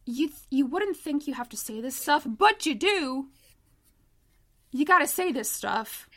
You 0.06 0.30
you 0.50 0.66
wouldn't 0.66 0.98
think 0.98 1.28
you 1.28 1.34
have 1.34 1.50
to 1.50 1.58
say 1.58 1.82
this 1.82 1.96
stuff, 1.96 2.26
but 2.28 2.66
you 2.66 2.76
do. 2.76 3.28
You 4.72 4.86
got 4.86 5.00
to 5.00 5.08
say 5.08 5.32
this 5.32 5.50
stuff. 5.50 6.10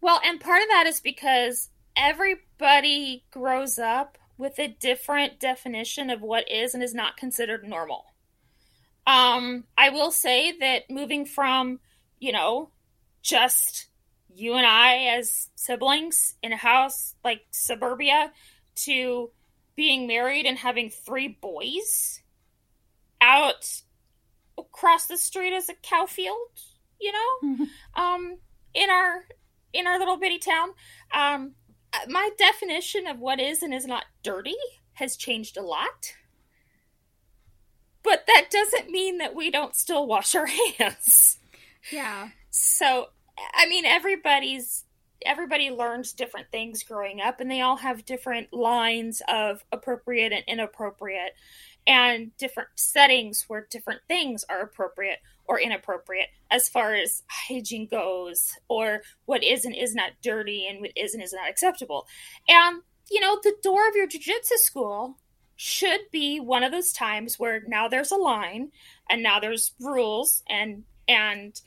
Well, 0.00 0.20
and 0.24 0.40
part 0.40 0.62
of 0.62 0.68
that 0.68 0.86
is 0.86 1.00
because 1.00 1.68
everybody 1.96 3.24
grows 3.30 3.78
up 3.78 4.18
with 4.36 4.58
a 4.58 4.68
different 4.68 5.38
definition 5.38 6.10
of 6.10 6.20
what 6.20 6.50
is 6.50 6.74
and 6.74 6.82
is 6.82 6.94
not 6.94 7.16
considered 7.16 7.64
normal. 7.64 8.06
Um, 9.06 9.64
I 9.76 9.90
will 9.90 10.10
say 10.10 10.58
that 10.58 10.90
moving 10.90 11.24
from, 11.24 11.80
you 12.18 12.32
know, 12.32 12.70
just 13.22 13.86
you 14.34 14.54
and 14.54 14.66
I 14.66 15.16
as 15.16 15.50
siblings 15.54 16.34
in 16.42 16.52
a 16.52 16.56
house 16.56 17.14
like 17.22 17.42
suburbia 17.50 18.32
to 18.76 19.30
being 19.76 20.06
married 20.06 20.46
and 20.46 20.58
having 20.58 20.90
three 20.90 21.28
boys 21.28 22.20
out 23.20 23.82
across 24.58 25.06
the 25.06 25.18
street 25.18 25.54
as 25.54 25.68
a 25.68 25.74
cow 25.74 26.06
field, 26.06 26.48
you 27.00 27.12
know, 27.12 27.66
um, 27.94 28.38
in 28.74 28.90
our 28.90 29.24
in 29.72 29.86
our 29.86 29.98
little 29.98 30.16
bitty 30.16 30.38
town. 30.38 30.70
Um, 31.12 31.54
Uh, 31.94 32.10
my 32.10 32.30
definition 32.38 33.06
of 33.06 33.20
what 33.20 33.40
is 33.40 33.62
and 33.62 33.72
is 33.72 33.86
not 33.86 34.04
dirty 34.22 34.56
has 34.94 35.16
changed 35.16 35.56
a 35.56 35.62
lot. 35.62 36.14
But 38.02 38.24
that 38.26 38.48
doesn't 38.50 38.90
mean 38.90 39.18
that 39.18 39.34
we 39.34 39.50
don't 39.50 39.74
still 39.74 40.06
wash 40.06 40.34
our 40.34 40.46
hands. 40.78 41.38
Yeah. 41.90 42.28
So, 42.50 43.08
I 43.54 43.66
mean, 43.66 43.84
everybody's 43.84 44.84
everybody 45.24 45.70
learns 45.70 46.12
different 46.12 46.50
things 46.50 46.82
growing 46.82 47.20
up, 47.20 47.40
and 47.40 47.50
they 47.50 47.62
all 47.62 47.78
have 47.78 48.04
different 48.04 48.52
lines 48.52 49.22
of 49.26 49.64
appropriate 49.72 50.32
and 50.32 50.44
inappropriate, 50.46 51.34
and 51.86 52.36
different 52.36 52.68
settings 52.76 53.44
where 53.48 53.66
different 53.70 54.00
things 54.06 54.44
are 54.48 54.60
appropriate 54.60 55.20
or 55.46 55.60
inappropriate 55.60 56.28
as 56.50 56.68
far 56.68 56.94
as 56.94 57.22
hygiene 57.28 57.86
goes, 57.86 58.52
or 58.68 59.02
what 59.26 59.42
is 59.44 59.64
and 59.64 59.74
is 59.74 59.94
not 59.94 60.10
dirty 60.22 60.66
and 60.66 60.80
what 60.80 60.90
is 60.96 61.14
and 61.14 61.22
is 61.22 61.32
not 61.32 61.48
acceptable. 61.48 62.06
And 62.48 62.82
you 63.10 63.20
know, 63.20 63.38
the 63.42 63.54
door 63.62 63.88
of 63.88 63.94
your 63.94 64.06
jujitsu 64.08 64.56
school 64.56 65.18
should 65.56 66.00
be 66.10 66.40
one 66.40 66.64
of 66.64 66.72
those 66.72 66.92
times 66.92 67.38
where 67.38 67.62
now 67.66 67.86
there's 67.88 68.10
a 68.10 68.16
line 68.16 68.72
and 69.08 69.22
now 69.22 69.38
there's 69.38 69.72
rules 69.80 70.42
and 70.48 70.82
and 71.06 71.60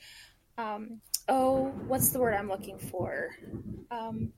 um 0.58 1.00
oh 1.28 1.68
what's 1.86 2.10
the 2.10 2.18
word 2.18 2.34
i'm 2.34 2.48
looking 2.48 2.76
for 2.78 3.30
um 3.90 4.30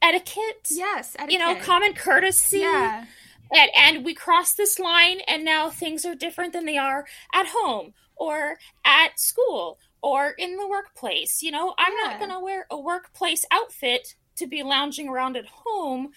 etiquette 0.00 0.68
Yes. 0.70 1.16
you 1.28 1.38
know 1.38 1.56
common 1.56 1.94
courtesy 1.94 2.58
Yeah. 2.60 3.04
And, 3.52 3.70
and 3.76 4.04
we 4.04 4.14
cross 4.14 4.54
this 4.54 4.78
line 4.78 5.20
and 5.28 5.44
now 5.44 5.70
things 5.70 6.04
are 6.04 6.14
different 6.14 6.52
than 6.52 6.64
they 6.66 6.78
are 6.78 7.04
at 7.34 7.46
home 7.48 7.92
or 8.16 8.58
at 8.84 9.18
school 9.18 9.78
or 10.02 10.30
in 10.38 10.56
the 10.56 10.68
workplace 10.68 11.42
you 11.42 11.50
know 11.50 11.74
i'm 11.78 11.92
Yeah. 12.02 12.10
not 12.10 12.18
going 12.18 12.30
to 12.30 12.40
wear 12.40 12.66
a 12.70 12.78
workplace 12.80 13.44
outfit 13.50 14.14
to 14.36 14.46
be 14.46 14.62
lounging 14.62 15.08
around 15.08 15.36
at 15.36 15.46
home 15.46 16.10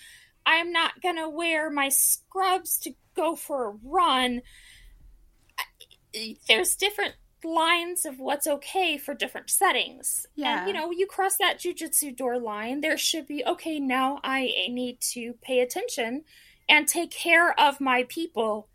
i'm 0.46 0.72
not 0.72 1.02
going 1.02 1.18
to 1.18 1.30
wear 1.30 1.70
my 1.70 1.90
scrubs 1.90 2.78
to 2.80 2.94
go 3.16 3.36
for 3.36 3.70
a 3.70 3.78
run 3.84 4.42
there's 6.48 6.76
different 6.76 7.16
lines 7.44 8.06
of 8.06 8.20
what's 8.20 8.48
okay 8.48 8.98
for 8.98 9.14
different 9.14 9.50
settings 9.50 10.26
Yeah. 10.36 10.60
and 10.60 10.68
you 10.68 10.74
know 10.74 10.90
you 10.92 11.06
cross 11.06 11.38
that 11.38 11.60
jujitsu 11.60 12.16
door 12.16 12.40
line 12.40 12.82
there 12.82 12.98
should 12.98 13.28
be 13.28 13.44
okay 13.46 13.80
now 13.80 14.20
i 14.24 14.52
need 14.70 15.00
to 15.14 15.34
pay 15.44 15.60
attention 15.60 16.24
and 16.70 16.88
take 16.88 17.12
care 17.12 17.58
of 17.60 17.80
my 17.82 18.04
people 18.10 18.68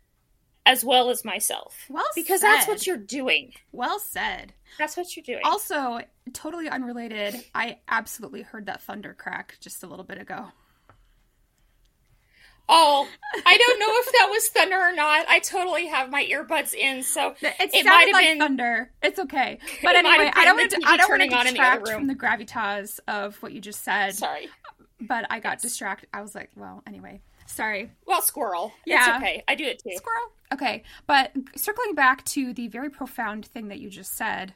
as 0.65 0.83
well 0.85 1.09
as 1.09 1.25
myself. 1.25 1.85
Well 1.89 2.05
because 2.15 2.41
that's 2.41 2.67
what 2.67 2.85
you're 2.85 2.97
doing. 2.97 3.53
Well 3.71 3.99
said. 3.99 4.53
That's 4.77 4.95
what 4.95 5.15
you're 5.17 5.23
doing. 5.25 5.41
Also, 5.43 5.99
totally 6.33 6.69
unrelated, 6.69 7.43
I 7.55 7.79
absolutely 7.87 8.43
heard 8.43 8.67
that 8.67 8.81
thunder 8.81 9.13
crack 9.17 9.57
just 9.59 9.83
a 9.83 9.87
little 9.87 10.05
bit 10.05 10.19
ago. 10.21 10.45
oh, 12.69 13.07
I 13.45 13.57
don't 13.57 13.79
know 13.79 13.87
if 13.89 14.05
that 14.13 14.27
was 14.31 14.47
thunder 14.49 14.77
or 14.77 14.93
not. 14.93 15.25
I 15.27 15.39
totally 15.39 15.87
have 15.87 16.09
my 16.09 16.23
earbuds 16.25 16.73
in, 16.73 17.03
so 17.03 17.35
It, 17.41 17.55
It 17.73 17.85
might 17.85 18.05
have 18.05 18.13
like 18.13 18.27
been- 18.27 18.39
thunder. 18.39 18.91
It's 19.01 19.19
okay. 19.19 19.59
But 19.83 19.95
It 19.95 20.05
anyway, 20.05 20.31
I 20.33 20.45
don't 20.45 20.57
want 20.57 20.71
to. 20.71 20.77
I 20.85 20.95
don't 20.97 21.09
want 21.09 21.21
to 21.21 21.27
turning 21.29 21.33
on 21.33 21.47
in 21.47 21.53
the 21.55 21.59
other 21.61 21.79
detract 21.79 21.87
room. 21.89 21.97
from 21.99 22.07
the 22.07 22.15
gravitas 22.15 22.99
of 23.07 23.35
what 23.41 23.51
you 23.51 23.59
just 23.59 23.83
said. 23.83 24.15
sorry. 24.15 24.47
But 25.01 25.25
I 25.31 25.39
got 25.39 25.59
distracted. 25.59 26.07
I 26.13 26.21
was 26.21 26.35
like, 26.35 26.51
well, 26.55 26.83
anyway, 26.85 27.21
sorry. 27.51 27.91
Well, 28.05 28.21
squirrel. 28.21 28.71
Yeah. 28.85 29.15
It's 29.15 29.17
okay. 29.17 29.43
I 29.47 29.55
do 29.55 29.65
it 29.65 29.81
too. 29.83 29.95
Squirrel. 29.95 30.31
Okay, 30.53 30.83
but 31.07 31.31
circling 31.55 31.95
back 31.95 32.25
to 32.25 32.53
the 32.53 32.67
very 32.67 32.89
profound 32.89 33.45
thing 33.45 33.69
that 33.69 33.79
you 33.79 33.89
just 33.89 34.17
said. 34.17 34.53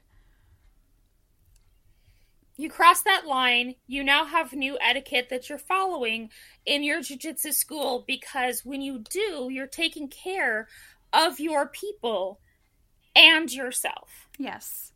You 2.58 2.70
cross 2.70 3.02
that 3.02 3.28
line, 3.28 3.76
you 3.86 4.04
now 4.04 4.26
have 4.26 4.54
new 4.54 4.78
etiquette 4.82 5.28
that 5.30 5.50
you're 5.50 5.58
following 5.58 6.30
in 6.66 6.84
your 6.84 7.02
jiu-jitsu 7.02 7.52
school 7.52 8.06
because 8.08 8.64
when 8.64 8.82
you 8.82 9.04
do, 9.10 9.50
you're 9.52 9.68
taking 9.68 10.08
care 10.08 10.70
of 11.12 11.40
your 11.40 11.68
people 11.68 12.40
and 13.14 13.52
yourself. 13.52 14.30
Yes. 14.38 14.94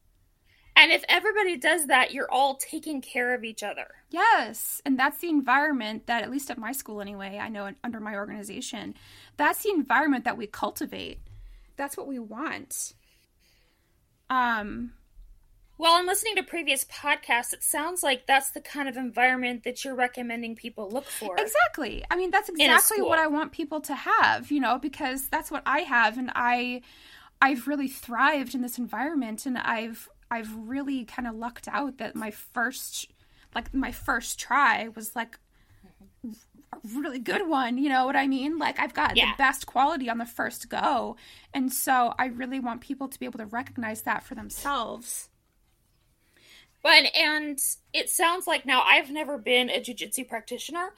And 0.79 0.93
if 0.93 1.03
everybody 1.09 1.57
does 1.57 1.87
that, 1.87 2.13
you're 2.13 2.31
all 2.31 2.55
taking 2.55 3.01
care 3.01 3.33
of 3.35 3.43
each 3.43 3.63
other. 3.63 3.87
Yes, 4.09 4.81
and 4.85 4.97
that's 4.97 5.17
the 5.19 5.27
environment 5.29 6.07
that, 6.07 6.23
at 6.23 6.31
least 6.31 6.49
at 6.49 6.57
my 6.57 6.71
school 6.71 7.01
anyway, 7.01 7.37
I 7.37 7.49
know 7.49 7.69
under 7.83 7.99
my 7.99 8.15
organization, 8.15 8.95
that's 9.35 9.61
the 9.63 9.71
environment 9.71 10.23
that 10.23 10.37
we 10.37 10.47
cultivate. 10.47 11.19
That's 11.75 11.97
what 11.97 12.07
we 12.07 12.17
want. 12.17 12.93
Um, 14.29 14.93
Well, 15.77 15.99
in 15.99 16.05
listening 16.05 16.35
to 16.37 16.43
previous 16.43 16.85
podcasts, 16.85 17.53
it 17.53 17.63
sounds 17.63 18.01
like 18.03 18.25
that's 18.25 18.51
the 18.51 18.61
kind 18.61 18.87
of 18.87 18.95
environment 18.95 19.63
that 19.65 19.83
you're 19.83 19.95
recommending 19.95 20.55
people 20.55 20.89
look 20.89 21.05
for. 21.05 21.35
exactly. 21.37 22.05
I 22.09 22.15
mean, 22.15 22.31
that's 22.31 22.47
exactly 22.49 23.01
what 23.01 23.19
I 23.19 23.27
want 23.27 23.51
people 23.51 23.81
to 23.81 23.95
have, 23.95 24.49
you 24.51 24.59
know, 24.61 24.77
because 24.77 25.27
that's 25.29 25.51
what 25.51 25.63
I 25.65 25.79
have, 25.81 26.17
and 26.17 26.31
I, 26.35 26.81
I've 27.41 27.67
really 27.67 27.87
thrived 27.89 28.55
in 28.55 28.61
this 28.61 28.77
environment, 28.77 29.45
and 29.45 29.57
I've, 29.57 30.07
I've 30.31 30.53
really 30.55 31.05
kind 31.05 31.27
of 31.27 31.35
lucked 31.35 31.67
out 31.67 31.97
that 31.97 32.15
my 32.15 32.31
first, 32.31 33.07
like 33.55 33.73
my 33.73 33.91
first 33.91 34.39
try 34.39 34.87
was 34.89 35.15
like 35.15 35.39
a 36.23 36.77
really 36.93 37.19
good 37.19 37.47
one. 37.47 37.77
You 37.77 37.89
know 37.89 38.05
what 38.05 38.15
I 38.15 38.27
mean? 38.27 38.57
Like 38.59 38.79
I've 38.79 38.93
got 38.93 39.15
Yeah. 39.17 39.31
the 39.31 39.37
best 39.37 39.65
quality 39.65 40.09
on 40.09 40.17
the 40.19 40.25
first 40.25 40.69
go. 40.69 41.15
And 41.53 41.73
so 41.73 42.13
I 42.19 42.25
really 42.27 42.59
want 42.59 42.81
people 42.81 43.07
to 43.07 43.19
be 43.19 43.25
able 43.25 43.39
to 43.39 43.45
recognize 43.45 44.03
that 44.03 44.23
for 44.23 44.35
themselves. 44.35 45.29
But 46.81 47.13
and 47.15 47.59
it 47.93 48.09
sounds 48.09 48.47
like 48.47 48.65
now 48.65 48.81
I've 48.83 49.11
never 49.11 49.37
been 49.37 49.69
a 49.69 49.79
jujitsu 49.79 50.27
practitioner. 50.27 50.93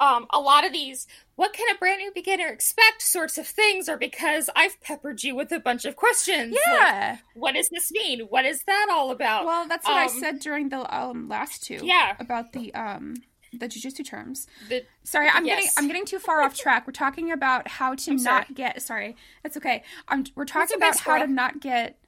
Um, 0.00 0.26
a 0.30 0.38
lot 0.40 0.66
of 0.66 0.72
these, 0.72 1.06
what 1.36 1.52
can 1.52 1.66
a 1.74 1.78
brand 1.78 1.98
new 1.98 2.10
beginner 2.14 2.48
expect 2.48 3.02
sorts 3.02 3.38
of 3.38 3.46
things 3.46 3.88
are 3.88 3.96
because 3.98 4.48
I've 4.54 4.80
peppered 4.80 5.22
you 5.22 5.34
with 5.34 5.52
a 5.52 5.60
bunch 5.60 5.84
of 5.84 5.96
questions. 5.96 6.56
Yeah. 6.66 7.10
Like, 7.12 7.18
what 7.34 7.54
does 7.54 7.68
this 7.70 7.90
mean? 7.92 8.20
What 8.28 8.44
is 8.44 8.62
that 8.64 8.88
all 8.90 9.10
about? 9.10 9.44
Well, 9.46 9.66
that's 9.68 9.86
what 9.86 9.96
I 9.96 10.04
Um, 10.04 10.20
said 10.20 10.38
during 10.40 10.68
the 10.70 10.94
um, 10.94 11.28
last 11.28 11.64
two. 11.64 11.80
Yeah. 11.82 12.16
About 12.18 12.52
the 12.52 12.74
um 12.74 13.16
the 13.52 13.68
jujitsu 13.68 14.04
terms. 14.06 14.46
The, 14.68 14.84
Sorry, 15.02 15.28
I'm 15.32 15.44
getting 15.44 15.66
I'm 15.78 15.86
getting 15.86 16.04
too 16.04 16.18
far 16.18 16.42
off 16.42 16.56
track. 16.58 16.86
We're 16.86 16.92
talking 16.92 17.32
about 17.32 17.68
how 17.68 17.94
to 17.94 18.10
I'm 18.10 18.16
not 18.16 18.44
sorry. 18.46 18.54
get 18.54 18.82
sorry. 18.82 19.16
That's 19.42 19.56
okay. 19.56 19.82
Um 20.08 20.24
we're 20.34 20.44
talking 20.44 20.76
about 20.76 20.98
how 20.98 21.18
to 21.18 21.26
not 21.26 21.60
get 21.60 21.98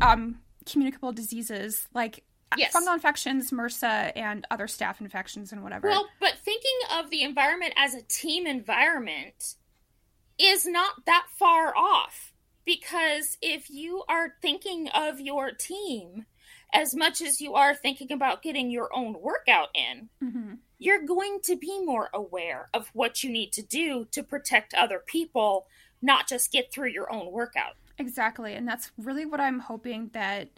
um 0.00 0.40
communicable 0.64 1.12
diseases 1.12 1.86
like 1.94 2.24
Yes. 2.56 2.74
fungal 2.74 2.94
infections, 2.94 3.50
MRSA, 3.50 4.12
and 4.14 4.46
other 4.50 4.66
staph 4.66 5.00
infections 5.00 5.52
and 5.52 5.62
whatever. 5.62 5.88
well, 5.88 6.06
but 6.20 6.34
thinking 6.44 6.78
of 6.92 7.10
the 7.10 7.22
environment 7.22 7.74
as 7.76 7.94
a 7.94 8.02
team 8.02 8.46
environment 8.46 9.56
is 10.38 10.64
not 10.66 11.04
that 11.06 11.26
far 11.38 11.76
off 11.76 12.32
because 12.64 13.36
if 13.42 13.68
you 13.70 14.04
are 14.08 14.34
thinking 14.42 14.88
of 14.94 15.20
your 15.20 15.50
team 15.50 16.26
as 16.72 16.94
much 16.94 17.20
as 17.20 17.40
you 17.40 17.54
are 17.54 17.74
thinking 17.74 18.12
about 18.12 18.42
getting 18.42 18.70
your 18.70 18.90
own 18.94 19.16
workout 19.20 19.68
in, 19.74 20.08
hmm 20.20 20.54
you're 20.78 21.06
going 21.06 21.38
to 21.42 21.56
be 21.56 21.82
more 21.86 22.10
aware 22.12 22.68
of 22.74 22.90
what 22.92 23.24
you 23.24 23.30
need 23.30 23.50
to 23.50 23.62
do 23.62 24.06
to 24.10 24.22
protect 24.22 24.74
other 24.74 25.02
people, 25.06 25.66
not 26.02 26.28
just 26.28 26.52
get 26.52 26.70
through 26.70 26.88
your 26.90 27.10
own 27.10 27.32
workout. 27.32 27.76
Exactly. 27.98 28.52
And 28.52 28.68
that's 28.68 28.90
really 28.98 29.24
what 29.24 29.40
I'm 29.40 29.58
hoping 29.60 30.10
that 30.12 30.50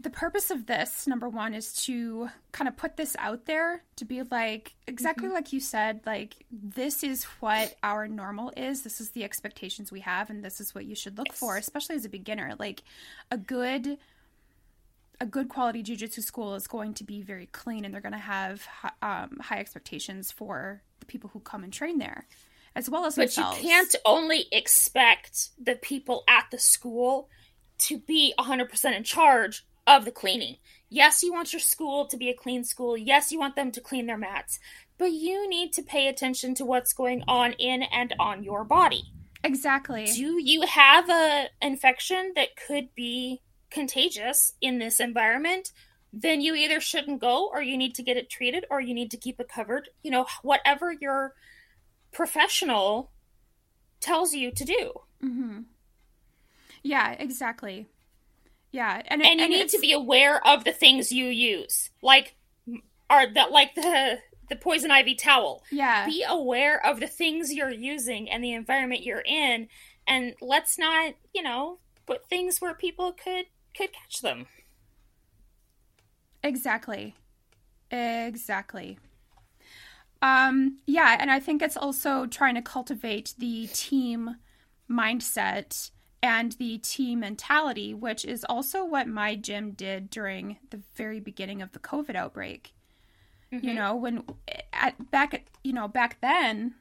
the 0.00 0.10
purpose 0.10 0.50
of 0.50 0.66
this, 0.66 1.06
number 1.06 1.28
one, 1.28 1.54
is 1.54 1.72
to 1.84 2.28
kind 2.50 2.66
of 2.66 2.76
put 2.76 2.96
this 2.96 3.14
out 3.18 3.44
there 3.46 3.84
to 3.96 4.04
be 4.04 4.22
like, 4.22 4.74
exactly 4.88 5.28
like 5.28 5.52
you 5.52 5.60
said, 5.60 6.00
like, 6.06 6.34
this 6.50 7.04
is 7.04 7.22
what 7.40 7.76
our 7.84 8.08
normal 8.08 8.52
is. 8.56 8.82
This 8.82 9.00
is 9.00 9.10
the 9.10 9.22
expectations 9.22 9.92
we 9.92 10.00
have, 10.00 10.28
and 10.28 10.44
this 10.44 10.60
is 10.60 10.74
what 10.74 10.86
you 10.86 10.96
should 10.96 11.18
look 11.18 11.28
Yes. 11.28 11.38
for, 11.38 11.56
especially 11.56 11.94
as 11.96 12.04
a 12.04 12.08
beginner. 12.08 12.54
Like, 12.58 12.82
a 13.30 13.36
good. 13.38 13.98
A 15.20 15.26
good 15.26 15.48
quality 15.48 15.84
jujitsu 15.84 16.20
school 16.20 16.56
is 16.56 16.66
going 16.66 16.94
to 16.94 17.04
be 17.04 17.22
very 17.22 17.46
clean, 17.46 17.84
and 17.84 17.94
they're 17.94 18.00
going 18.00 18.10
to 18.12 18.18
have 18.18 18.66
um, 19.02 19.38
high 19.40 19.60
expectations 19.60 20.32
for 20.32 20.82
the 20.98 21.06
people 21.06 21.30
who 21.32 21.38
come 21.38 21.62
and 21.62 21.72
train 21.72 21.98
there, 21.98 22.26
as 22.74 22.90
well 22.90 23.04
as 23.04 23.14
But 23.14 23.26
themselves. 23.26 23.62
you 23.62 23.68
can't 23.68 23.94
only 24.04 24.46
expect 24.50 25.50
the 25.62 25.76
people 25.76 26.24
at 26.28 26.46
the 26.50 26.58
school 26.58 27.28
to 27.78 27.98
be 27.98 28.34
100% 28.36 28.96
in 28.96 29.04
charge 29.04 29.64
of 29.86 30.04
the 30.04 30.12
cleaning. 30.12 30.56
Yes, 30.88 31.22
you 31.22 31.32
want 31.32 31.52
your 31.52 31.60
school 31.60 32.06
to 32.06 32.16
be 32.16 32.28
a 32.28 32.34
clean 32.34 32.64
school. 32.64 32.96
Yes, 32.96 33.32
you 33.32 33.38
want 33.38 33.56
them 33.56 33.72
to 33.72 33.80
clean 33.80 34.06
their 34.06 34.18
mats. 34.18 34.58
But 34.98 35.12
you 35.12 35.48
need 35.48 35.72
to 35.72 35.82
pay 35.82 36.06
attention 36.06 36.54
to 36.56 36.64
what's 36.64 36.92
going 36.92 37.24
on 37.26 37.52
in 37.54 37.82
and 37.82 38.14
on 38.20 38.44
your 38.44 38.64
body. 38.64 39.04
exactly. 39.44 40.04
Do 40.06 40.40
you 40.40 40.62
have 40.66 41.08
a 41.08 41.48
infection 41.60 42.32
that 42.36 42.56
could 42.56 42.94
be 42.94 43.40
contagious 43.70 44.52
in 44.60 44.78
this 44.78 45.00
environment? 45.00 45.72
Then 46.12 46.40
you 46.42 46.54
either 46.54 46.80
shouldn't 46.80 47.20
go 47.20 47.48
or 47.52 47.62
you 47.62 47.76
need 47.76 47.94
to 47.96 48.02
get 48.02 48.16
it 48.16 48.28
treated 48.30 48.66
or 48.70 48.80
you 48.80 48.94
need 48.94 49.10
to 49.12 49.16
keep 49.16 49.40
it 49.40 49.48
covered. 49.48 49.88
You 50.02 50.10
know, 50.10 50.26
whatever 50.42 50.92
your 50.92 51.34
professional 52.12 53.10
tells 54.00 54.34
you 54.34 54.52
to 54.52 54.64
do. 54.64 54.92
Mm-hmm. 55.24 55.60
Yeah, 56.82 57.12
exactly. 57.12 57.86
Yeah, 58.72 59.02
and 59.06 59.24
and 59.24 59.38
you 59.38 59.48
need 59.48 59.68
to 59.68 59.78
be 59.78 59.92
aware 59.92 60.44
of 60.46 60.64
the 60.64 60.72
things 60.72 61.12
you 61.12 61.26
use 61.26 61.90
like 62.02 62.34
are 63.10 63.32
that 63.34 63.52
like 63.52 63.74
the 63.74 64.18
the 64.48 64.56
poison 64.56 64.90
ivy 64.90 65.14
towel. 65.14 65.62
Yeah, 65.70 66.06
be 66.06 66.24
aware 66.26 66.84
of 66.84 66.98
the 66.98 67.06
things 67.06 67.52
you're 67.52 67.70
using 67.70 68.30
and 68.30 68.42
the 68.42 68.52
environment 68.52 69.02
you're 69.02 69.22
in 69.24 69.68
and 70.06 70.34
let's 70.40 70.78
not 70.78 71.14
you 71.34 71.42
know 71.42 71.78
put 72.06 72.28
things 72.28 72.60
where 72.60 72.74
people 72.74 73.12
could 73.12 73.46
could 73.76 73.90
catch 73.92 74.22
them. 74.22 74.46
Exactly, 76.42 77.14
exactly. 77.90 78.98
Um, 80.22 80.78
yeah, 80.86 81.16
and 81.20 81.30
I 81.30 81.40
think 81.40 81.62
it's 81.62 81.76
also 81.76 82.26
trying 82.26 82.54
to 82.54 82.62
cultivate 82.62 83.34
the 83.38 83.66
team 83.68 84.36
mindset 84.90 85.90
and 86.22 86.52
the 86.52 86.78
team 86.78 87.20
mentality, 87.20 87.92
which 87.94 88.24
is 88.24 88.44
also 88.48 88.84
what 88.84 89.08
my 89.08 89.34
gym 89.34 89.72
did 89.72 90.08
during 90.10 90.58
the 90.70 90.80
very 90.94 91.18
beginning 91.20 91.60
of 91.62 91.72
the 91.72 91.78
COVID 91.78 92.14
outbreak. 92.14 92.74
You 93.50 93.60
Mhm. 93.60 93.74
know, 93.74 93.94
when 93.96 94.24
at 94.72 95.10
back 95.10 95.34
at 95.34 95.42
you 95.62 95.72
know 95.72 95.88
back 95.88 96.20
then, 96.20 96.74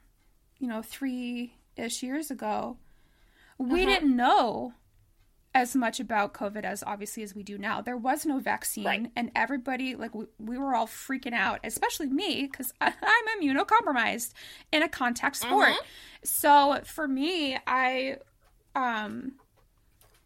you 0.60 0.68
know, 0.68 0.82
three 0.82 1.56
ish 1.76 2.02
years 2.04 2.32
ago, 2.32 2.78
we 3.58 3.82
Uh-huh. 3.84 3.90
didn't 3.96 4.16
know 4.16 4.74
as 5.54 5.76
much 5.76 6.00
about 6.00 6.34
COVID 6.34 6.64
as 6.64 6.82
obviously 6.88 7.24
as 7.24 7.36
we 7.36 7.44
do 7.44 7.58
now. 7.58 7.82
There 7.82 7.98
was 7.98 8.26
no 8.26 8.40
vaccine, 8.40 8.86
Right. 8.86 9.12
and 9.18 9.32
everybody 9.36 9.96
like 9.98 10.16
we, 10.16 10.28
we 10.40 10.58
were 10.58 10.74
all 10.74 10.88
freaking 10.88 11.34
out, 11.34 11.60
especially 11.66 12.08
me 12.08 12.44
because 12.50 12.72
I'm 12.82 12.94
immunocompromised 13.42 14.32
in 14.72 14.82
a 14.82 14.88
contact 14.88 15.36
sport. 15.36 15.72
Uh-huh. 15.72 15.84
So 16.24 16.82
for 16.86 17.06
me, 17.06 17.58
I 17.68 18.18
um 18.76 19.34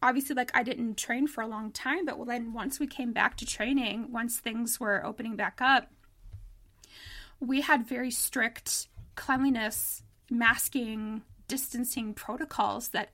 obviously 0.02 0.36
like 0.36 0.52
I 0.54 0.64
didn't 0.64 0.98
train 0.98 1.28
for 1.28 1.42
a 1.42 1.48
long 1.48 1.72
time, 1.72 2.06
but 2.06 2.24
then 2.26 2.54
once 2.54 2.80
we 2.80 2.88
came 2.88 3.12
back 3.12 3.38
to 3.38 3.46
training, 3.46 4.12
once 4.12 4.40
things 4.40 4.80
were 4.80 5.04
opening 5.06 5.36
back 5.36 5.62
up, 5.62 5.92
we 7.40 7.62
had 7.62 7.88
very 7.88 8.12
strict 8.12 8.88
cleanliness, 9.16 10.04
masking, 10.30 11.24
distancing 11.48 12.14
protocols 12.14 12.90
that 12.90 13.10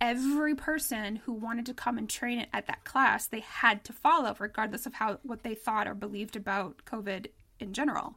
every 0.00 0.54
person 0.54 1.16
who 1.16 1.32
wanted 1.32 1.66
to 1.66 1.74
come 1.74 1.96
and 1.98 2.08
train 2.10 2.38
it 2.38 2.48
at 2.52 2.66
that 2.66 2.82
class 2.84 3.28
they 3.28 3.38
had 3.40 3.84
to 3.84 3.92
follow 3.92 4.34
regardless 4.40 4.84
of 4.84 4.94
how 4.94 5.16
what 5.22 5.44
they 5.44 5.54
thought 5.54 5.86
or 5.86 5.94
believed 5.94 6.34
about 6.34 6.84
covid 6.84 7.28
in 7.60 7.72
general 7.72 8.16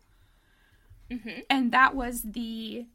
Mhm. 1.12 1.44
and 1.48 1.72
that 1.72 1.96
was 1.96 2.24
the 2.24 2.88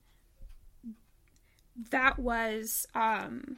that 1.90 2.18
was 2.18 2.86
um 2.94 3.56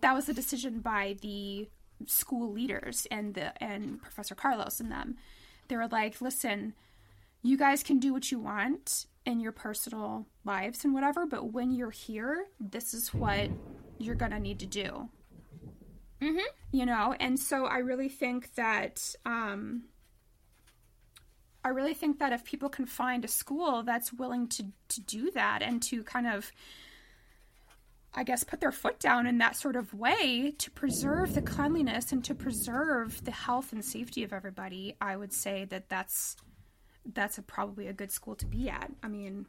that 0.00 0.14
was 0.14 0.26
the 0.26 0.34
decision 0.34 0.80
by 0.80 1.16
the 1.22 1.68
school 2.06 2.52
leaders 2.52 3.06
and 3.10 3.34
the 3.34 3.62
and 3.62 4.00
professor 4.02 4.34
carlos 4.34 4.80
and 4.80 4.90
them 4.92 5.16
they 5.68 5.76
were 5.76 5.88
like 5.88 6.20
listen 6.20 6.74
you 7.42 7.56
guys 7.56 7.82
can 7.82 7.98
do 7.98 8.12
what 8.12 8.30
you 8.30 8.38
want 8.38 9.06
in 9.24 9.40
your 9.40 9.52
personal 9.52 10.26
lives 10.44 10.84
and 10.84 10.92
whatever 10.94 11.26
but 11.26 11.52
when 11.52 11.70
you're 11.72 11.90
here 11.90 12.46
this 12.60 12.92
is 12.94 13.14
what 13.14 13.48
you're 13.98 14.14
gonna 14.14 14.38
need 14.40 14.58
to 14.58 14.66
do 14.66 15.08
Mhm. 16.20 16.40
you 16.72 16.86
know 16.86 17.14
and 17.20 17.38
so 17.38 17.66
i 17.66 17.78
really 17.78 18.08
think 18.08 18.54
that 18.54 19.14
um 19.26 19.84
i 21.64 21.68
really 21.68 21.94
think 21.94 22.18
that 22.18 22.32
if 22.32 22.44
people 22.44 22.68
can 22.68 22.86
find 22.86 23.24
a 23.24 23.28
school 23.28 23.82
that's 23.82 24.12
willing 24.12 24.48
to 24.48 24.66
to 24.88 25.00
do 25.00 25.30
that 25.32 25.62
and 25.62 25.82
to 25.82 26.02
kind 26.04 26.26
of 26.26 26.52
I 28.16 28.24
guess, 28.24 28.42
put 28.42 28.60
their 28.60 28.72
foot 28.72 28.98
down 28.98 29.26
in 29.26 29.38
that 29.38 29.56
sort 29.56 29.76
of 29.76 29.92
way 29.92 30.54
to 30.58 30.70
preserve 30.70 31.34
the 31.34 31.42
cleanliness 31.42 32.12
and 32.12 32.24
to 32.24 32.34
preserve 32.34 33.22
the 33.24 33.30
health 33.30 33.72
and 33.72 33.84
safety 33.84 34.24
of 34.24 34.32
everybody, 34.32 34.96
I 35.00 35.16
would 35.16 35.32
say 35.32 35.66
that 35.66 35.88
that's 35.88 36.36
that's 37.14 37.38
a, 37.38 37.42
probably 37.42 37.86
a 37.86 37.92
good 37.92 38.10
school 38.10 38.34
to 38.36 38.46
be 38.46 38.68
at. 38.68 38.90
I 39.02 39.08
mean, 39.08 39.46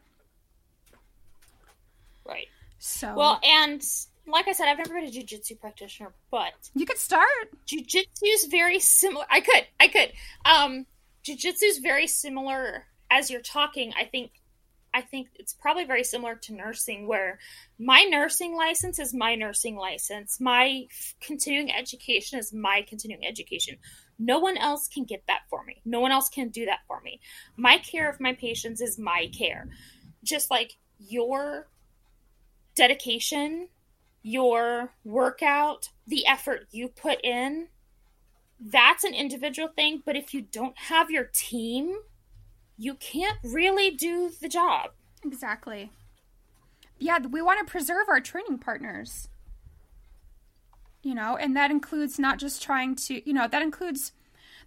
right 2.26 2.48
so 2.78 3.16
well 3.16 3.40
and 3.44 3.84
like 4.28 4.48
i 4.48 4.52
said 4.52 4.68
i've 4.68 4.78
never 4.78 4.94
been 4.94 5.06
a 5.06 5.10
jiu-jitsu 5.10 5.56
practitioner 5.56 6.12
but 6.30 6.54
you 6.76 6.86
could 6.86 6.98
start. 6.98 7.26
Jiu-jitsu 7.66 8.26
is 8.26 8.46
very 8.46 8.80
similar. 8.80 9.26
I 9.30 9.42
could, 9.42 9.66
I 9.80 9.88
could. 9.88 10.12
Um, 10.46 10.86
Jiu-jitsu 11.24 11.66
is 11.66 11.78
very 11.80 12.08
similar 12.08 12.86
as 13.10 13.30
you're 13.30 13.42
talking. 13.42 13.94
I 14.00 14.06
think, 14.06 14.32
I 14.94 15.02
think 15.02 15.30
it's 15.36 15.54
probably 15.54 15.86
very 15.86 16.04
similar 16.04 16.36
to 16.36 16.54
nursing, 16.54 17.08
where 17.08 17.40
my 17.78 18.04
nursing 18.04 18.56
license 18.56 19.00
is 19.00 19.14
my 19.14 19.36
nursing 19.36 19.76
license. 19.76 20.40
My 20.40 20.88
continuing 21.22 21.72
education 21.72 22.40
is 22.40 22.54
my 22.54 22.84
continuing 22.88 23.26
education. 23.26 23.78
No 24.18 24.40
one 24.40 24.58
else 24.58 24.88
can 24.88 25.04
get 25.04 25.24
that 25.28 25.42
for 25.50 25.64
me. 25.64 25.82
No 25.86 26.00
one 26.00 26.12
else 26.12 26.30
can 26.30 26.50
do 26.50 26.66
that 26.66 26.80
for 26.88 27.02
me. 27.02 27.20
My 27.56 27.78
care 27.78 28.10
of 28.10 28.20
my 28.20 28.34
patients 28.34 28.82
is 28.82 28.98
my 28.98 29.30
care. 29.38 29.70
Just 30.24 30.50
like 30.50 30.78
your 30.98 31.68
dedication, 32.76 33.68
your 34.24 34.94
workout, 35.04 35.90
the 36.08 36.26
effort 36.26 36.68
you 36.72 36.88
put 36.88 37.24
in, 37.24 37.68
that's 38.60 39.04
an 39.04 39.14
individual 39.14 39.70
thing. 39.70 40.02
But 40.06 40.16
if 40.16 40.34
you 40.34 40.42
don't 40.42 40.78
have 40.78 41.12
your 41.12 41.30
team, 41.34 41.96
you 42.78 42.94
can't 42.96 43.38
really 43.44 43.92
do 43.92 44.32
the 44.40 44.48
job. 44.48 44.92
Exactly. 45.24 45.92
Yeah, 47.00 47.20
we 47.20 47.42
want 47.42 47.66
to 47.66 47.72
preserve 47.72 48.08
our 48.10 48.22
training 48.22 48.60
partners. 48.60 49.30
You 51.04 51.16
know, 51.16 51.38
and 51.38 51.56
that 51.56 51.72
includes 51.72 52.20
not 52.20 52.38
just 52.40 52.62
trying 52.62 52.96
to, 52.96 53.28
you 53.28 53.34
know, 53.34 53.48
that 53.48 53.62
includes 53.62 54.12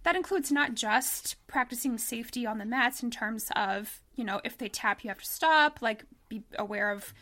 that 0.03 0.15
includes 0.15 0.51
not 0.51 0.73
just 0.73 1.35
practicing 1.47 1.97
safety 1.97 2.45
on 2.45 2.57
the 2.57 2.65
mats 2.65 3.03
in 3.03 3.11
terms 3.11 3.51
of, 3.55 4.01
you 4.15 4.23
know, 4.23 4.41
if 4.43 4.57
they 4.57 4.67
tap, 4.67 5.03
you 5.03 5.09
have 5.09 5.19
to 5.19 5.25
stop, 5.25 5.81
like 5.81 6.05
be 6.27 6.41
aware 6.57 6.91
of, 6.91 7.13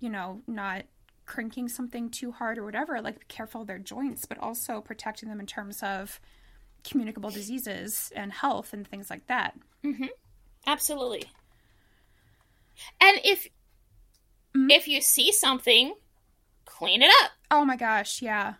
you 0.00 0.08
know, 0.08 0.40
not 0.46 0.84
cranking 1.26 1.68
something 1.68 2.08
too 2.08 2.32
hard 2.32 2.56
or 2.56 2.64
whatever, 2.64 3.00
like 3.02 3.20
be 3.20 3.26
careful 3.28 3.60
of 3.60 3.66
their 3.66 3.78
joints, 3.78 4.24
but 4.24 4.38
also 4.38 4.80
protecting 4.80 5.28
them 5.28 5.40
in 5.40 5.46
terms 5.46 5.82
of 5.82 6.20
communicable 6.88 7.30
diseases 7.30 8.10
and 8.16 8.32
health 8.32 8.72
and 8.72 8.88
things 8.88 9.10
like 9.10 9.26
that. 9.26 9.54
Mm-hmm. 9.84 10.06
Absolutely. 10.66 11.24
And 13.00 13.20
if 13.24 13.44
mm-hmm. 13.44 14.70
if 14.70 14.88
you 14.88 15.00
see 15.00 15.32
something, 15.32 15.94
clean 16.64 17.02
it 17.02 17.10
up. 17.22 17.30
Oh 17.50 17.64
my 17.64 17.76
gosh, 17.76 18.22
yeah. 18.22 18.54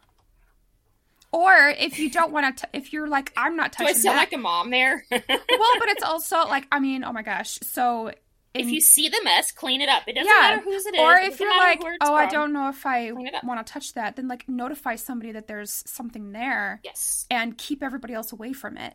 Or 1.33 1.55
if 1.79 1.99
you 1.99 2.11
don't 2.11 2.31
want 2.31 2.59
to, 2.59 2.69
if 2.75 2.93
you're 2.93 3.09
like, 3.09 3.33
I'm 3.37 3.57
not 3.57 3.73
touching. 3.73 3.87
Do 3.95 3.99
I 3.99 4.03
sound 4.03 4.17
that. 4.17 4.23
like 4.23 4.33
a 4.35 4.39
mom 4.39 4.71
there? 4.71 5.05
well, 5.11 5.21
but 5.29 5.89
it's 5.89 6.03
also 6.03 6.37
like, 6.45 6.67
I 6.71 6.79
mean, 6.79 7.05
oh 7.05 7.13
my 7.13 7.23
gosh. 7.23 7.59
So 7.63 8.13
if 8.55 8.71
you 8.71 8.81
see 8.83 9.09
the 9.09 9.21
mess, 9.25 9.51
clean 9.51 9.81
it 9.81 9.89
up. 9.89 10.03
It 10.07 10.15
doesn't 10.15 10.29
yeah. 10.29 10.41
matter 10.41 10.63
whose 10.63 10.85
it 10.85 10.95
is. 10.95 11.01
Or 11.01 11.15
if 11.15 11.41
you're 11.41 11.57
like, 11.57 11.81
oh, 11.83 12.07
from. 12.07 12.15
I 12.15 12.27
don't 12.27 12.53
know 12.53 12.69
if 12.69 12.85
I 12.85 13.13
want 13.13 13.67
to 13.67 13.73
touch 13.73 13.95
that, 13.95 14.17
then 14.17 14.29
like 14.29 14.47
notify 14.47 14.97
somebody 14.97 15.33
that 15.33 15.47
there's 15.47 15.83
something 15.87 16.33
there. 16.33 16.81
Yes. 16.85 17.27
And 17.31 17.57
keep 17.57 17.83
everybody 17.83 18.13
else 18.13 18.33
away 18.33 18.53
from 18.53 18.77
it. 18.77 18.93